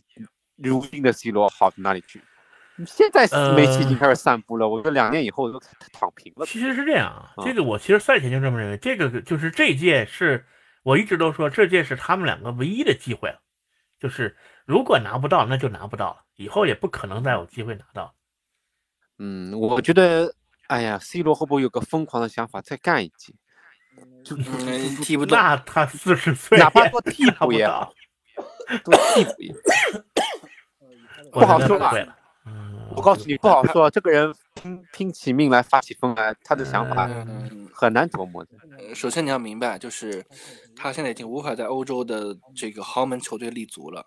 [0.55, 2.21] 如今的 C 罗好到哪里去。
[2.85, 5.59] 现在梅西已经开始散步了，我觉得两年以后都
[5.91, 6.45] 躺平了。
[6.45, 10.45] 其实是这样啊，啊这个我其实赛前就这么认为，这个就是这届是
[10.83, 13.39] 我一直都说这届是他们两个唯一的机会了，
[13.99, 18.13] 就是如果拿不到那就拿不到了，以后也不可能再有机会拿到。
[19.17, 20.31] 嗯，我觉得，
[20.67, 23.33] 哎呀，C 罗会不会有个疯狂的想法，再干一届？
[24.23, 25.35] 就嗯，踢不动。
[25.35, 27.93] 那他四十岁，哪怕做 替补也拿好
[28.75, 29.55] 不到，都替补也
[31.31, 31.91] 我不好说吧
[32.97, 33.89] 我告诉你，不好说。
[33.91, 38.49] 这个人拼拼起命来发起疯来，他的想法嗯，很难琢磨的。
[38.79, 40.23] 呃首先你要明白，就是
[40.75, 44.03] 他现在已经无法在欧洲的这个豪门球队立足了。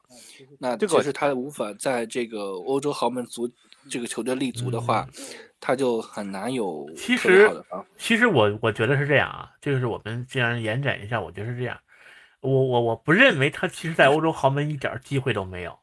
[0.59, 3.49] 那这个其实他无法在这个欧洲豪门足
[3.89, 5.07] 这个球队立足的话，
[5.61, 7.49] 他就很难有嗯其实。
[7.97, 11.79] 其实我我觉得是这样啊，这个是我们既然延展一下，我觉得是这样。
[12.41, 15.79] 我我我不认为他其实在欧洲豪门一点机会都没有，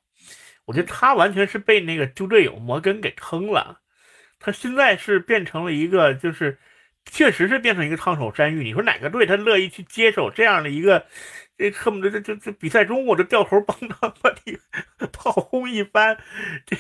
[0.67, 3.81] 我觉得他完全是被那个猪队友摩根给坑了。
[4.39, 6.59] 他现在是变成了一个，就是
[7.05, 8.63] 确实是变成一个烫手山芋。
[8.63, 11.07] 你说哪个队他乐意去接手这样的一个，
[11.57, 14.57] 这恨不得这这这比赛中我就掉头帮他把你
[15.11, 16.17] 炮轰一番，
[16.65, 16.77] 这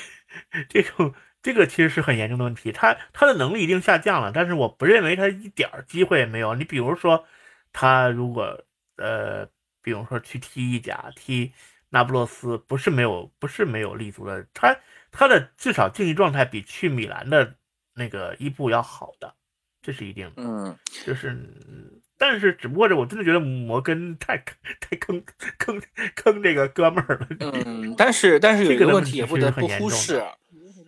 [0.69, 2.71] 这种这个其实是很严重的问题。
[2.71, 6.53] 他他的能力一定下降了，但是我不认为他一点机会也没有。
[6.55, 7.25] 你比如说，
[7.73, 8.63] 他如果
[8.97, 9.47] 呃，
[9.81, 11.53] 比如说去踢意甲、踢
[11.89, 14.77] 那不勒斯，不是没有不是没有立足的，他
[15.11, 17.55] 他的至少竞技状态比去米兰的
[17.93, 19.33] 那个伊布要好的，
[19.81, 20.43] 这是一定的。
[20.43, 24.37] 嗯，就是嗯但是只不过这我真的觉得摩根太
[24.79, 25.23] 太坑
[25.59, 25.81] 坑
[26.15, 27.27] 坑这个哥们儿了。
[27.39, 30.21] 嗯，但是但是有一个问题也不得不忽视，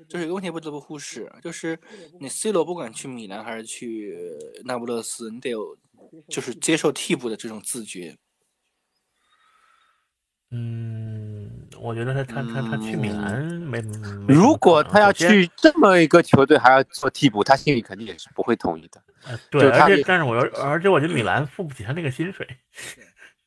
[0.09, 1.77] 就是有一个问题不得不忽视，就是
[2.19, 4.17] 你 C 罗不管去米兰还是去
[4.65, 5.77] 那不勒斯，你得有
[6.27, 8.17] 就是接受替补的这种自觉。
[10.51, 13.81] 嗯，我觉得他他他他去米嗯兰没。
[13.81, 19.01] 没如果他要去这么一个球队还要做替补，他心里肯定也是不会同意的。
[19.27, 22.47] 呃对，而且但是我要而且我觉得米兰付不起他那个薪水。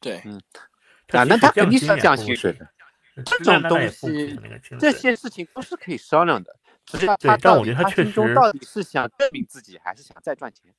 [0.01, 0.41] 对，嗯
[1.11, 2.69] 啊，他那他肯定是要降薪薪水的。
[3.17, 4.39] 这这种东西
[4.79, 6.55] 这些些事情都是可以商量的，
[6.87, 10.73] 只是对他到底但我觉得他心中实到底是想证明自己，还是想再赚钱？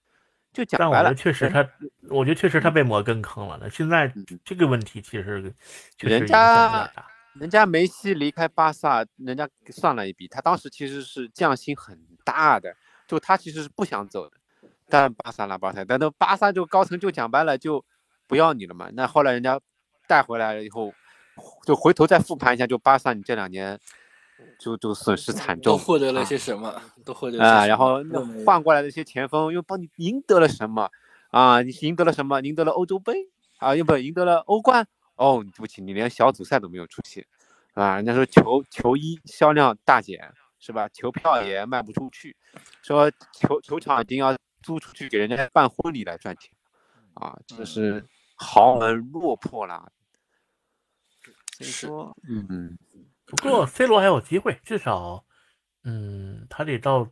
[0.54, 1.70] 就讲白了但我觉得，确实他，
[2.10, 3.58] 我觉得确实他被摩根坑了。
[3.62, 5.54] 那现在嗯这个问题其实
[5.98, 6.90] 确实人家。
[7.40, 12.72] 人家梅西离开巴萨，人家算了一笔，他当时其实是降薪很大的，
[13.08, 14.38] 就他其实是不想走的，
[14.88, 17.84] 但巴萨拉巴萨，但那巴萨就高层就讲白了就
[18.28, 18.88] 不要你了嘛。
[18.94, 19.60] 那后来人家
[20.08, 20.94] 带回来了以后，
[21.66, 23.80] 就回头再复盘一下，就巴萨你这两年
[24.60, 26.82] 就就损失惨重，都获得了啊些什么？
[27.04, 30.90] 都获得了啊，什然后那换过来的一些前锋又帮你赢得了什么
[31.32, 31.62] 啊？
[31.62, 32.40] 你赢得了什么？
[32.42, 33.14] 赢得了欧洲杯
[33.58, 34.88] 啊，又不赢得了欧冠。
[35.16, 37.26] 哦，对不起，你连小组赛都没有出现
[37.74, 37.96] 啊！
[37.98, 40.20] 人家说球球衣销量大减
[40.60, 40.90] 是吧？
[40.90, 42.36] 球票也卖不出去，
[42.82, 46.52] 说球球场已经要租出去给人家办婚礼来赚钱
[47.14, 47.38] 啊！
[47.46, 49.92] 这嗯是豪门落魄了。
[51.58, 52.76] 所以是说，嗯，
[53.38, 55.24] 不过 C 罗还有机会，至少，
[55.84, 57.08] 嗯，他得到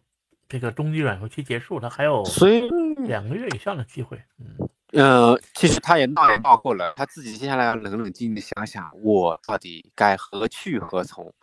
[0.48, 2.70] 这个冬季转会期结束，他还有所以
[3.06, 4.22] 两个月以上的机会。
[4.40, 11.34] 嗯，呃，其实他也闹也闹够了，他自己接下来要冷冷静静的想想，我到底该何去何从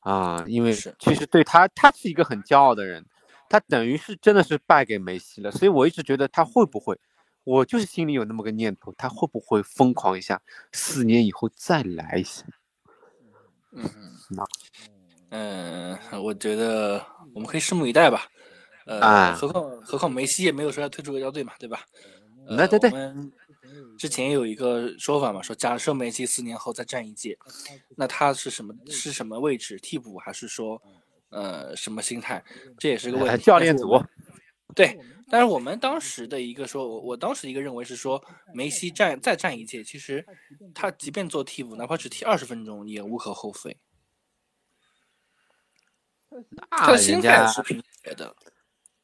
[0.00, 0.44] 啊？
[0.46, 3.04] 因为其实对他，他是一个很骄傲的人，
[3.48, 6.98] 他等于是真的是败给梅西了，所以我一直觉得他会不会，
[7.44, 10.40] 我就是心里有那么个念头，他会不会疯狂一下，
[10.72, 12.44] 四年以后再来一下？
[13.74, 13.90] 嗯
[14.30, 14.44] 那
[15.30, 18.28] 嗯，我觉得我们可以拭目以待吧。
[18.86, 21.84] 呃，啊何况何况梅西也没有说要退出国家队嘛，对吧？
[22.68, 23.32] 对对我们
[23.98, 27.36] 之前有一个说法嘛，说假设梅西四年后再战一届，
[27.96, 29.78] 那他是什么是什么位置？
[29.78, 30.80] 替补还是说
[31.30, 32.44] 呃什么心态？
[32.78, 33.42] 这也是个问呃题。
[33.48, 34.00] 教练组
[34.74, 34.98] 对，
[35.30, 40.26] 但是我们当时的一个说，我我当时一个认为是说，梅西站再站一届，其实
[40.74, 43.76] 他即便做替补，哪怕只踢二十分钟，也无可厚非。
[46.70, 48.34] 他心人家态是平绝的。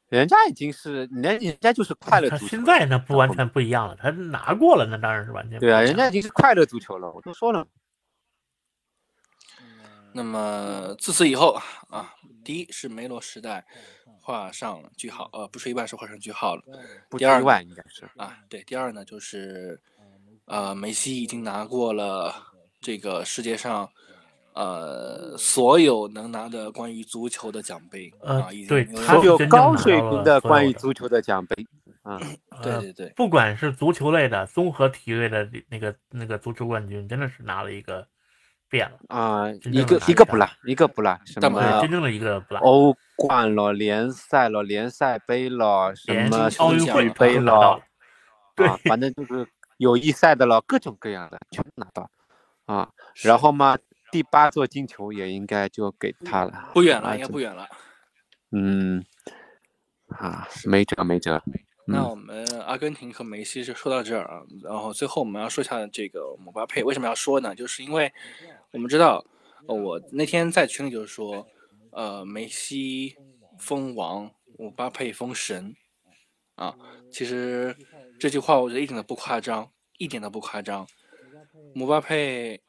[0.09, 7.64] 人家已经是人家人家就是快乐他足球了，现在那不完全不一样了，他拿过了，那当然是完全不对啊，人家已经是快乐足球了，我都说了。
[10.12, 11.56] 那么自此以后
[11.88, 13.64] 啊，第一是梅罗时代
[14.30, 16.62] 画上了句号，呃，不是意外是画上句号了
[17.08, 18.08] 不第二意外应该是。
[18.16, 18.38] 啊。
[18.48, 19.80] 对，第二呢就是，
[20.44, 22.34] 呃，梅西已经拿过了
[22.80, 23.90] 这个世界上，
[24.52, 31.66] 呃，所有能拿的关于足球的奖杯呃啊，已经他所有高水平的关于足球的奖杯
[32.02, 38.06] 啊，呃对对对，不管是足球类的、综合体育类的那个那个足球冠军，真的是拿了一个
[38.70, 42.61] 变了，啊，真一个一个不落，一个不落，什么对，真正的一个不拉。
[42.61, 47.83] 欧冠了、联赛了、联赛杯了，什么奥运会杯了
[48.54, 49.46] 对啊，反正就是
[49.78, 52.09] 友谊赛的了，各种各样的全部拿到
[52.66, 52.88] 啊。
[53.24, 53.76] 然后嘛，
[54.12, 57.66] 第八座金球也应该就给他了，不远了，应该不远了。
[58.52, 59.04] 嗯，
[60.09, 61.52] 啊，没辙没辙，嗯
[61.92, 67.53] 那我们阿根廷和梅西就说到这儿啊，然后最后我们要说一下这个姆巴佩，为什么要说呢？
[67.53, 68.12] 就是因为
[68.70, 69.24] 我们知道，
[69.66, 71.44] 呃我那天在群里就是说，
[71.90, 73.16] 呃，梅西
[73.59, 75.74] 封王，姆巴佩封神，
[76.55, 76.76] 啊，
[77.11, 77.76] 其实
[78.20, 80.87] 这句话我觉得一点都不夸张，一点都不夸张。
[81.74, 82.61] 姆巴佩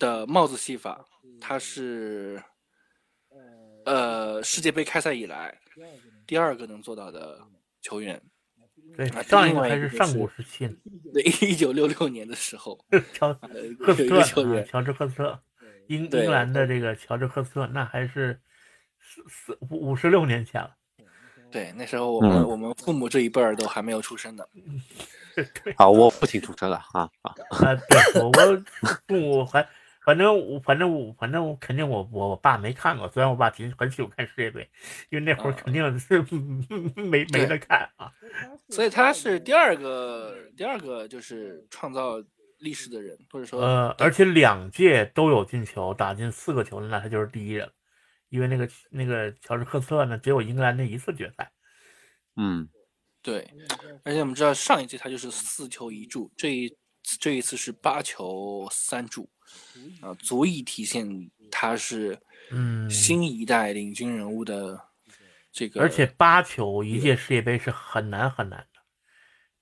[0.00, 1.04] 的帽子戏法，
[1.40, 2.42] 他是
[3.84, 5.56] 呃世界杯开赛以来
[6.26, 7.40] 第二个能做到的
[7.80, 8.20] 球员。
[8.96, 10.74] 对，啊上一个还是上古时期呢，
[11.14, 12.78] 对，一九六六年的时候
[13.14, 13.32] 乔
[13.78, 14.22] 赫斯特
[14.64, 15.40] 乔治赫斯特，
[15.86, 18.40] 英英格兰的这个乔治赫斯特，那还是
[19.00, 20.74] 四四五五十六年前了。
[21.52, 24.44] 对，那时候我们、嗯我们父母这一辈儿都还没有出生呢。
[25.34, 28.64] 对好，我父亲出生了啊啊，啊，对我我
[29.06, 29.66] 父母还
[30.04, 34.68] 反正我反正我反正我肯定我我我爸没看过，虽然我爸挺很喜欢看世界杯，
[35.10, 36.22] 因为那会儿啊肯定是
[36.96, 38.12] 没没得看啊。
[38.68, 42.22] 所以他是第二个，第二个就是创造
[42.58, 47.70] 历史的人，或者说，呃，而且两届都有进球，打进四个球的，那他就是第一人。
[48.30, 51.50] 因为那个那个乔治克斯特呢，只有英格兰那一次决赛。
[52.36, 52.68] 嗯，
[53.22, 53.44] 对，
[54.04, 56.72] 而且我们知道上一届他就是四球一助，这一
[57.18, 59.28] 这一次是八球三助，
[60.00, 62.18] 啊，足以体现他是
[62.50, 64.80] 嗯，新一代领军人物的
[65.50, 65.80] 这个。
[65.80, 68.80] 而且八球一届世界杯是很难很难的。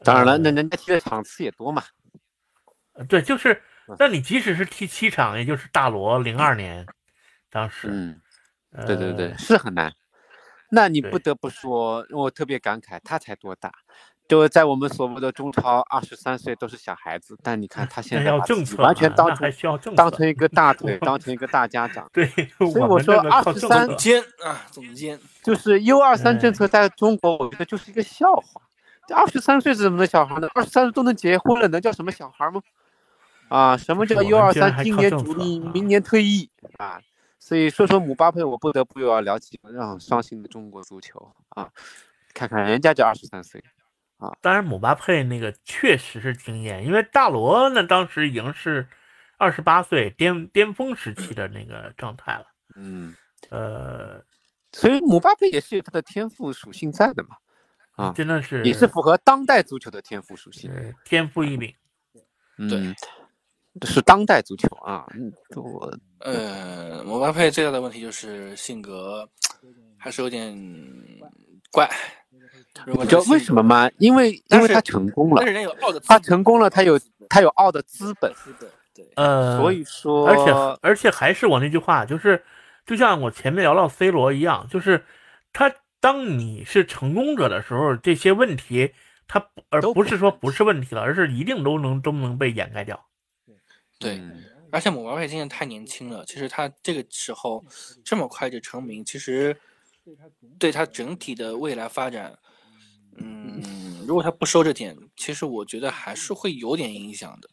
[0.05, 1.84] 当然了，呃那人家踢的场次也多嘛。
[2.92, 3.55] 呃对，就是
[3.88, 6.86] 嗯，那你即使是踢七场，也就是大罗零二年，
[7.51, 8.20] 当时，嗯，
[8.72, 9.92] 呃对对对，，是很难。
[10.70, 13.72] 那你不得不说，我特别感慨，他才多大？
[14.29, 18.31] 就在我们所谓的中超，二十三岁都是小孩子，但你看他现在
[18.76, 22.07] 完全啊当成还需要当成一个 大腿，当成一个大家长。
[22.12, 22.26] 对，
[22.59, 28.61] 所以我说这个靠23政策总监啊，总监，就是 U 二三嗯政策在中国，我觉得就是一个笑话。
[29.07, 30.49] 这二十三岁是怎么的小孩呢？
[30.55, 32.61] 二十三岁都能结婚了，能叫什么小孩吗？
[33.49, 34.85] 啊，什么叫我 U 二三？
[34.85, 37.01] 今年主力，啊明年退役啊！
[37.39, 41.70] 所以说说姆巴佩，我不得不又要聊起让伤心的中国足球啊！
[42.35, 43.64] 看看人家就二十三岁，
[44.41, 48.87] 当然，姆巴佩那个确实是惊艳，因为大罗呢当时已经是
[49.37, 52.45] 二十八岁巅巅峰时期的那个状态了。
[52.75, 53.14] 嗯，
[53.51, 54.21] 呃，
[54.73, 57.37] 所以姆巴佩也是有他的天赋属性在的嘛，
[57.93, 60.71] 啊真的是也是符合当代足球的天赋属性。
[60.73, 61.73] 呃天赋异禀。
[62.59, 62.93] 嗯，
[63.83, 69.29] 是当代足球啊，嗯，我呃，姆巴佩最大的问题就是性格
[69.97, 70.53] 还是有点
[71.71, 71.89] 怪。
[72.86, 73.62] 如果你知道为什么？
[73.62, 73.91] 吗？
[73.99, 82.45] 因为因为他成功了但是，人有傲的他成功了，他有他有傲的资本，资本，对，呃，所以说，而且而且还是我那句话，就是
[82.86, 85.05] 就像我前面聊到 C 罗一样，就是
[85.53, 88.93] 他当你是成功者的时候，这些问题
[89.26, 93.07] 他不而不是说不是问题了，而是一定都能都能被掩盖掉。
[93.99, 97.64] 对嗯而且姆巴佩今年太年轻了，其实他这个时候
[98.05, 99.57] 这么快就成名，其实
[100.59, 102.39] 对他整体的未来发展，
[103.17, 107.49] 嗯，如果他不收这点，其实我觉得还是会有点影响的。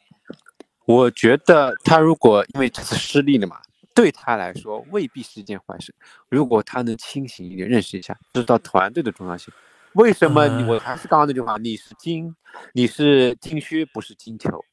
[0.86, 3.60] 我觉得他如果因为这次失利了嘛，
[3.93, 5.93] 对他来说未必是一件坏事。
[6.30, 9.53] 如果他能清醒一点，认识一下，知道团队的重要性。
[9.93, 12.36] 为什么我还是刚刚那句话，你是金，
[12.74, 14.64] 你是金靴，不是金球，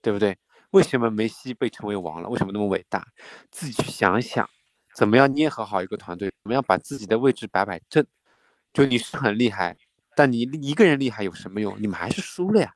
[0.00, 0.38] 对不对？
[0.70, 2.28] 为什么梅西被称为王了？
[2.28, 3.04] 为什么那么伟大？
[3.50, 4.48] 自己去想一想，
[4.94, 8.04] 怎么样捏合好一个团队，怎么样把自己的位置摆摆正。
[8.72, 9.76] 就你是很厉害，
[10.14, 11.74] 但你一个人厉害有什么用？
[11.80, 12.72] 你们还是输了呀。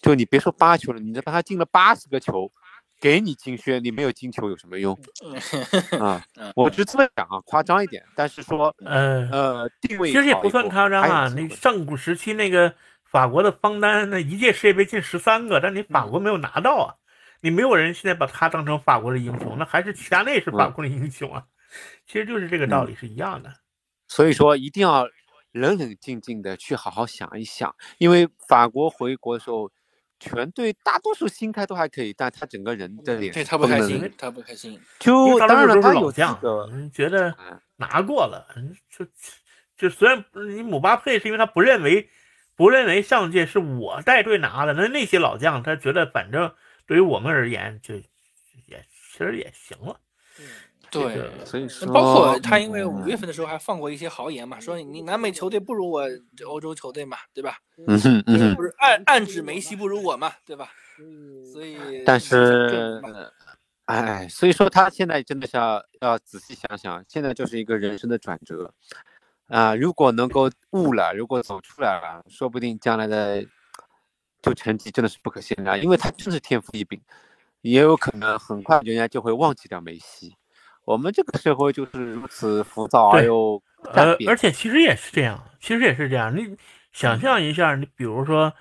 [0.00, 2.50] 就你别说八球了，你哪怕他进了八十个球，
[3.00, 4.92] 给你金靴，你没有金球有什么用
[6.00, 6.52] 啊 嗯？
[6.56, 11.28] 我是这么讲啊，夸张一点，但是说呃，呃定位其实也不算夸张啊。
[11.28, 16.94] 那上古时期那个法国的方丹，那一届世界杯进十三个，但你法国没有拿到啊。
[17.40, 21.44] 你没有人现在把他当成法国的英雄，那还是齐达内是法国的英雄啊。
[22.06, 23.52] 其实就是这个道理是一样的。
[24.08, 25.08] 所以说一定要
[25.52, 29.70] 冷冷静静的去好好想一想，因为法国回国的时候，
[30.20, 34.80] 全队大多数心态都还可以，但他整个人的脸对他不开心，他不开心。
[34.98, 36.40] 就当然了，他老将
[36.92, 39.06] 觉得嗯拿过了，嗯就
[39.76, 40.24] 就虽然
[40.54, 42.08] 你姆巴佩是因为他不认为
[42.54, 46.54] 不认为上届是我带队拿的，那那些老将他觉得反正
[46.86, 47.94] 对于我们而言就
[48.66, 50.00] 也其实也行了。
[50.90, 57.58] 对，所以说包括他，因为五嗯月份的时候还放过一些豪言嘛，说你南美球队不如我这欧洲球队嘛，对吧？
[57.86, 60.70] 嗯哼嗯哼，不是暗暗指梅西不如我嘛，对吧？
[61.52, 63.10] 所以，但是嘛，
[63.84, 68.72] 哎，所以说他现在真的是要要仔细想想，现在就是一个人生的转折
[69.48, 73.44] 啊、如果能够悟了，如果走出来了，说不定将来的
[74.42, 77.00] 就成绩真的是不可限量，因为他真是天赋异禀，
[77.60, 80.34] 也有可能很快人家就会忘记掉梅西。
[80.86, 83.60] 我们这个社会就是如此浮躁而对又
[83.92, 86.34] 呃而且其实也是这样，其实也是这样。
[86.34, 86.56] 你
[86.92, 88.54] 想象一下，你比如说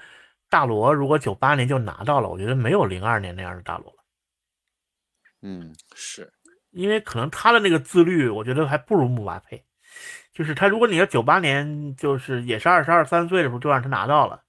[0.49, 4.03] 大罗，如果九八年就拿到了，我觉得没有零二年那样的大罗了，
[5.43, 6.33] 嗯是
[6.71, 9.63] 因为可能他的那个自律，我觉得还不如姆巴佩。
[10.33, 14.43] 就是他，如果你要九八年就是也是二十二三岁的时候就让他拿到了，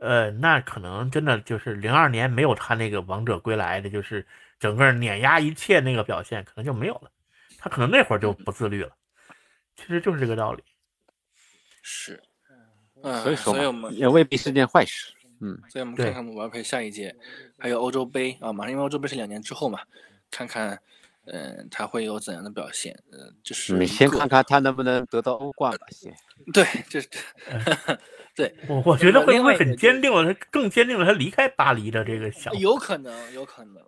[0.00, 4.26] 呃，那可能真的就是零二年没有他那个王者归来的，就是
[4.58, 7.10] 整个碾压一切那个表现，可能就没有了。
[7.58, 8.90] 他可能那会儿就不自律了，
[9.74, 10.62] 其实就是这个道理。
[11.82, 12.22] 是，
[13.02, 15.12] 嗯，所以说所以我们，也未必是件坏事。
[15.40, 17.14] 嗯，所以我们对看看姆巴佩下一届，
[17.58, 19.80] 还有欧洲杯啊，马上因为欧洲杯是两年之后嘛，
[20.30, 20.80] 看看，
[21.26, 22.98] 嗯、他会有怎样的表现？
[23.12, 26.14] 呃，就是你先看看他能不能得到欧冠吧，先。
[26.52, 27.08] 对，这是
[28.34, 32.58] 对，我我觉得会不会很坚定了，他更坚定了他离开巴黎的这个想法。
[32.58, 33.82] 有可能，有可能。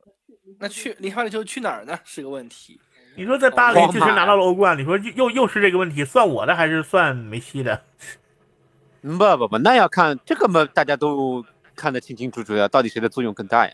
[0.59, 1.99] 那去离开了之后去哪儿呢？
[2.05, 2.81] 是个问题。
[3.17, 7.83] 你说在巴黎确实拿到了欧冠，你说又又又是这个问题，算我的还是算梅西的？
[9.03, 11.45] 不不不，那要看这个嘛，大家都
[11.75, 13.73] 看得清清楚楚的，到底谁的作用更大呀？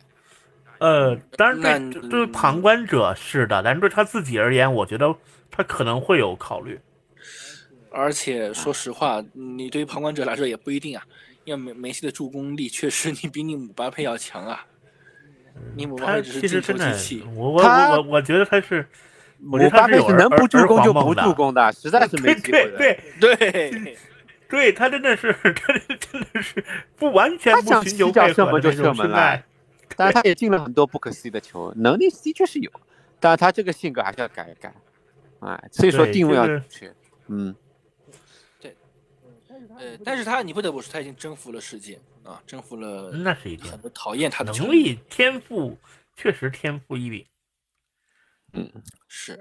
[0.79, 5.15] 呃，当然那对对旁观者是的，但是对他自己而言，我觉得
[5.51, 6.81] 他可能会有考虑。
[7.91, 11.05] 而且说实话，你对于旁观者来说也不一定啊，
[11.45, 14.67] 因为梅梅西的助攻力确实你比你姆巴佩要强啊。
[15.97, 16.97] 他其实真的
[17.35, 18.87] 我我他我我我觉得他是，
[19.51, 22.99] 我巴佩得他是能不助攻就不助，攻的，实在是没机会对的。
[23.21, 23.97] 对对，
[24.49, 26.65] 对，他真的是，他真的是
[26.97, 29.43] 不完全他想不寻求起脚配射门就射门了。
[29.97, 32.71] 但是他也进了很多不可思议的球，能力的确是有，
[33.21, 34.73] 但是他这个性格还是要改一改，
[35.41, 36.93] 哎，所以说定位要这个正确。
[37.29, 37.55] 嗯，
[39.79, 45.77] 呃，但是他你不得不说他已经征服了世界啊，征服了那是一定很多讨厌他的球能力天赋
[46.17, 47.27] 确实天赋异禀。
[48.57, 48.71] 嗯
[49.09, 49.35] 是，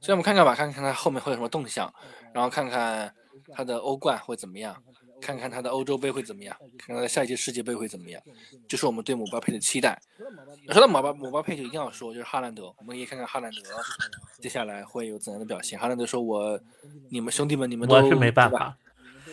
[0.00, 1.92] 所以我们看看吧，看看他后面会有什么动向，
[2.32, 3.12] 然后看看
[3.52, 4.80] 他的欧冠会怎么样，
[5.20, 8.22] 看看他的欧洲杯会怎么样，看看他的下一届世界杯会怎么样，
[8.68, 10.00] 这是我们对姆巴佩的期待。
[10.68, 13.60] 说到姆巴姆巴佩，就一定要说就是哈兰德，我们也看看哈兰德
[14.40, 15.76] 接下来会有怎样的表现。
[15.76, 16.60] 哈兰德说我，
[17.10, 18.76] 你们兄弟们，你们都我是没办法，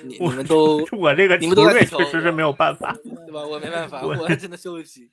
[0.04, 2.96] 你你们都 我这个你们都在确实是没有办法。
[3.04, 3.46] 对吧？
[3.46, 5.10] 我没办法，我还只能休息。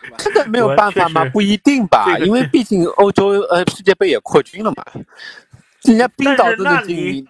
[0.00, 1.24] 对吧真的没有办法吗？
[1.26, 4.84] 不一定吧，这个因为毕竟欧洲呃世界杯也扩军了嘛，
[5.84, 7.28] 人家冰岛那你能进，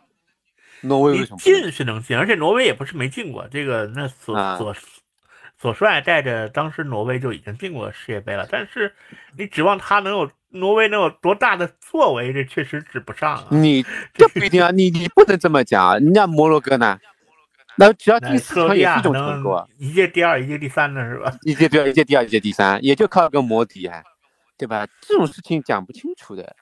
[0.81, 1.39] 挪威为你什么？
[1.39, 3.47] 进是能进，而且挪威也不是没进过。
[3.51, 4.75] 这个那索啊索
[5.61, 8.95] 索帅带着当时挪威就已经进过世界杯了，但是
[9.37, 13.47] 你指望他能有挪威能有多大的作为，这确实指不上啊。
[13.51, 13.83] 你
[14.15, 16.99] 这不一定啊，你你不能这么讲，人家摩洛哥呢，
[17.77, 21.33] 那只要第四克罗地亚强也是一种成能果啊，一届第二，一届第三的是吧？
[21.43, 24.03] 一届第二，一届第二，一届第三，也就靠个摩迪啊，
[24.59, 24.87] 对吧？
[25.01, 26.55] 这种事情讲不清楚的，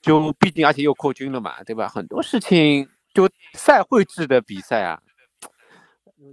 [0.00, 1.88] 就毕竟而且又扩军了嘛，对吧？
[1.88, 5.00] 很多事情就赛会制的比赛啊，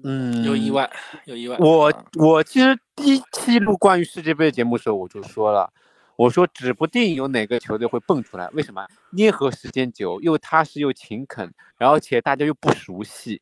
[0.04, 0.90] 嗯，有意外，
[1.26, 1.58] 有意外。
[1.60, 5.72] 我啊我其实第一期录关于世界杯的节目的时候，我就说了，
[6.16, 8.86] 我说指不定有哪个球队会蹦出来，为什么？
[9.12, 13.42] 捏合时间久，又踏实又勤恳，然后且大家又不熟悉，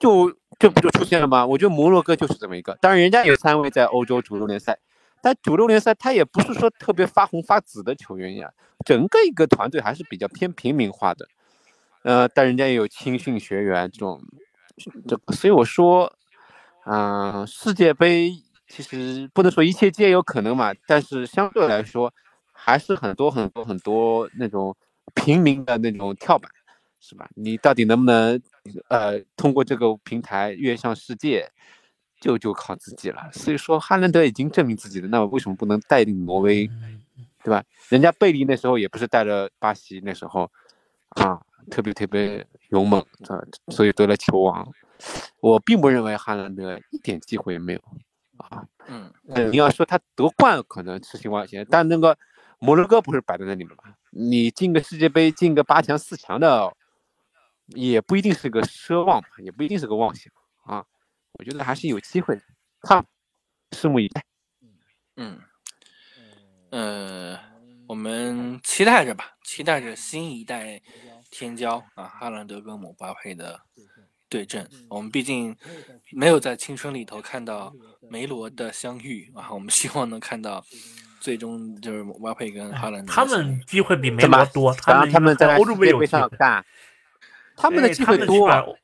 [0.00, 1.46] 就这不就出现了吗？
[1.46, 4.78] 我觉得摩洛哥就是这么一个，当然人家有三位在欧洲主流联赛，
[5.20, 8.50] 但主流联赛他也不是说特别发红发紫的球员呀，
[8.84, 11.28] 整个一个团队还是比较偏平民化的，
[12.02, 14.22] 呃，但人家也有青训学员这种，
[15.06, 16.12] 这所以我说。
[16.90, 18.32] 嗯、世界杯
[18.68, 22.12] 其实不能说一切皆有可能嘛，但是相对来说，
[22.52, 24.76] 还是很多很多很多那种
[25.14, 26.50] 平民的那种跳板，
[27.00, 27.28] 是吧？
[27.34, 28.40] 你到底能不能
[28.88, 31.50] 呃通过这个平台跃上世界，
[32.20, 33.30] 就就靠自己了。
[33.32, 36.68] 所以说，哈兰德已经证明自己了，那为什么不能带领挪威，
[37.42, 37.64] 对吧？
[37.88, 40.50] 人家贝利那时候也不是带着巴西那时候
[41.10, 41.40] 啊，
[41.70, 44.70] 特别特别勇猛，啊，所以得了球王。
[45.40, 47.80] 我并不认为哈兰德一点机会也没有
[48.50, 48.66] 啊。
[48.86, 52.16] 嗯，呃，你要说他夺冠可能是情况些，但那个
[52.58, 53.94] 摩洛哥不是摆在那里了吗？
[54.10, 56.74] 你进个世界杯，进个八强、四强的，
[57.66, 60.32] 也不一定是个奢望吧，也不一定是个妄想
[60.64, 60.84] 啊。
[61.38, 62.42] 我觉得还是有机会的，
[62.80, 63.04] 看，
[63.72, 64.24] 拭目以待。
[65.16, 65.38] 嗯，
[66.70, 67.38] 呃，
[67.86, 70.80] 我们期待着吧，期待着新一代
[71.30, 73.60] 天骄啊，哈兰德跟姆巴佩的
[74.28, 74.68] 对阵。
[74.88, 75.56] 我们毕竟
[76.12, 77.72] 没有在青春里头看到
[78.10, 80.64] 梅罗的相遇啊，我们希望能看到
[81.20, 86.28] 最终就是姆巴佩跟哈兰德他们机会比梅罗多，他们他们在欧洲杯杯有机会，
[87.56, 88.78] 他们的哎机会多，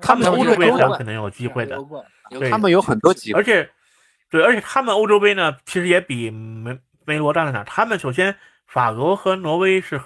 [0.00, 1.78] 他们欧洲杯上可能有机会的，
[2.30, 3.44] 对他们有很多机会而。
[3.44, 3.68] 且
[4.30, 7.62] 对，而且他们欧洲杯呢，其实也比梅梅罗大在哪？
[7.62, 8.34] 他们首先
[8.66, 10.00] 法国和挪威是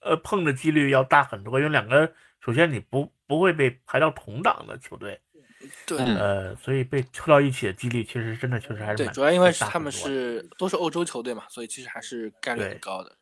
[0.00, 2.10] 呃碰的几率要大很多，因为两个
[2.48, 5.20] 首先你不不会被排到同档的球队，
[5.84, 5.98] 对。
[5.98, 13.14] 嗯呃，所以被抽到一起的几率其实真的确实还是对，蛮主要因为是他们是都是欧洲球队嘛，所以其实还是概率很高的。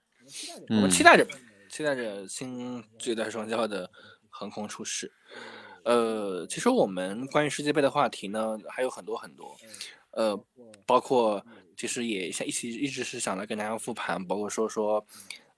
[0.68, 1.27] 我嗯们期待着，
[1.68, 3.91] 期待着新这代双骄的
[4.29, 5.11] 横空出世。
[5.83, 9.57] 呃，其实我们关于世界杯的话题呢还有很多很多，
[10.12, 10.41] 呃，
[10.87, 11.45] 包括
[11.77, 15.05] 其实也想一起一直是想来跟大家复盘，包括说说，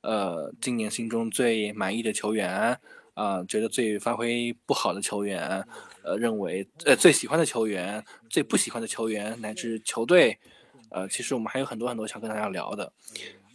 [0.01, 2.79] 呃，今年心中最满意的球员，
[3.19, 5.67] 啊、觉得最发挥不好的球员，
[6.05, 10.39] 呃，认为呃最喜欢的球员，最不喜欢的球员，乃至球队，
[10.91, 12.93] 呃，其实我们还有很多很多想跟大家聊的。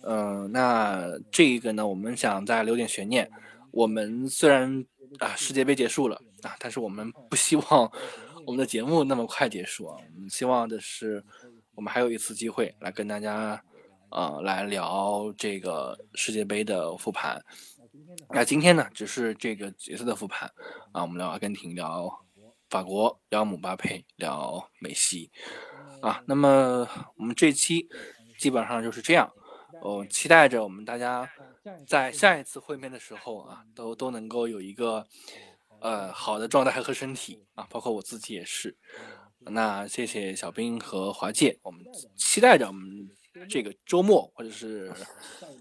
[0.06, 3.32] 嗯、那这个呢，我们想再留点悬念。
[3.72, 4.86] 我们虽然
[5.20, 7.90] 啊世界杯结束了啊，但是我们不希望
[8.46, 9.96] 我们的节目那么快结束啊。
[10.14, 11.24] 我们希望的是，
[11.74, 13.64] 我们还有一次机会来跟大家
[14.10, 17.42] 呃来聊这个世界杯的复盘。
[18.30, 20.52] 那今天呢，只是这个角色的复盘
[20.92, 22.10] 啊，我们聊阿根廷，聊
[22.70, 25.32] 法国，聊姆巴佩，聊梅西
[26.02, 26.24] 啊。
[26.26, 26.88] 那么
[27.18, 27.88] 我们这期
[28.40, 29.32] 基本上就是这样。
[29.82, 31.30] 我期待着我们大家
[31.88, 35.06] 在下一次会面的时候啊，都都能够有一个
[35.82, 38.76] 呃好的状态和身体啊，包括我自己也是。
[39.40, 41.84] 那谢谢小兵和华界，我们
[42.16, 43.10] 期待着我们
[43.50, 44.92] 这个周末或者是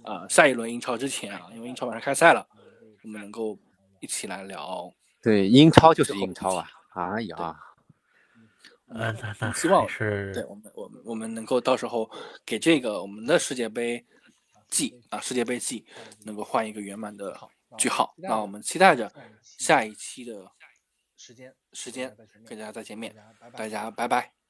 [0.02, 2.46] 啊下一轮英超之前啊，因为英超马上开赛了，
[3.02, 3.58] 我们能够
[4.00, 4.92] 一起来聊。
[5.22, 6.68] 对，英超就是英超啊！
[6.94, 7.56] 哎呀，
[8.88, 12.10] 嗯，那那希望是对我们，我们我们能够到时候
[12.44, 14.04] 给这个我们的世界杯
[14.68, 15.86] 季啊，世界杯季
[16.24, 17.38] 能够换一个圆满的
[17.78, 18.12] 句号。
[18.18, 19.10] 那我们期待着
[19.42, 20.44] 下一期的
[21.16, 22.14] 时间时间
[22.44, 23.14] 跟大家再见面，
[23.56, 24.41] 大家拜拜。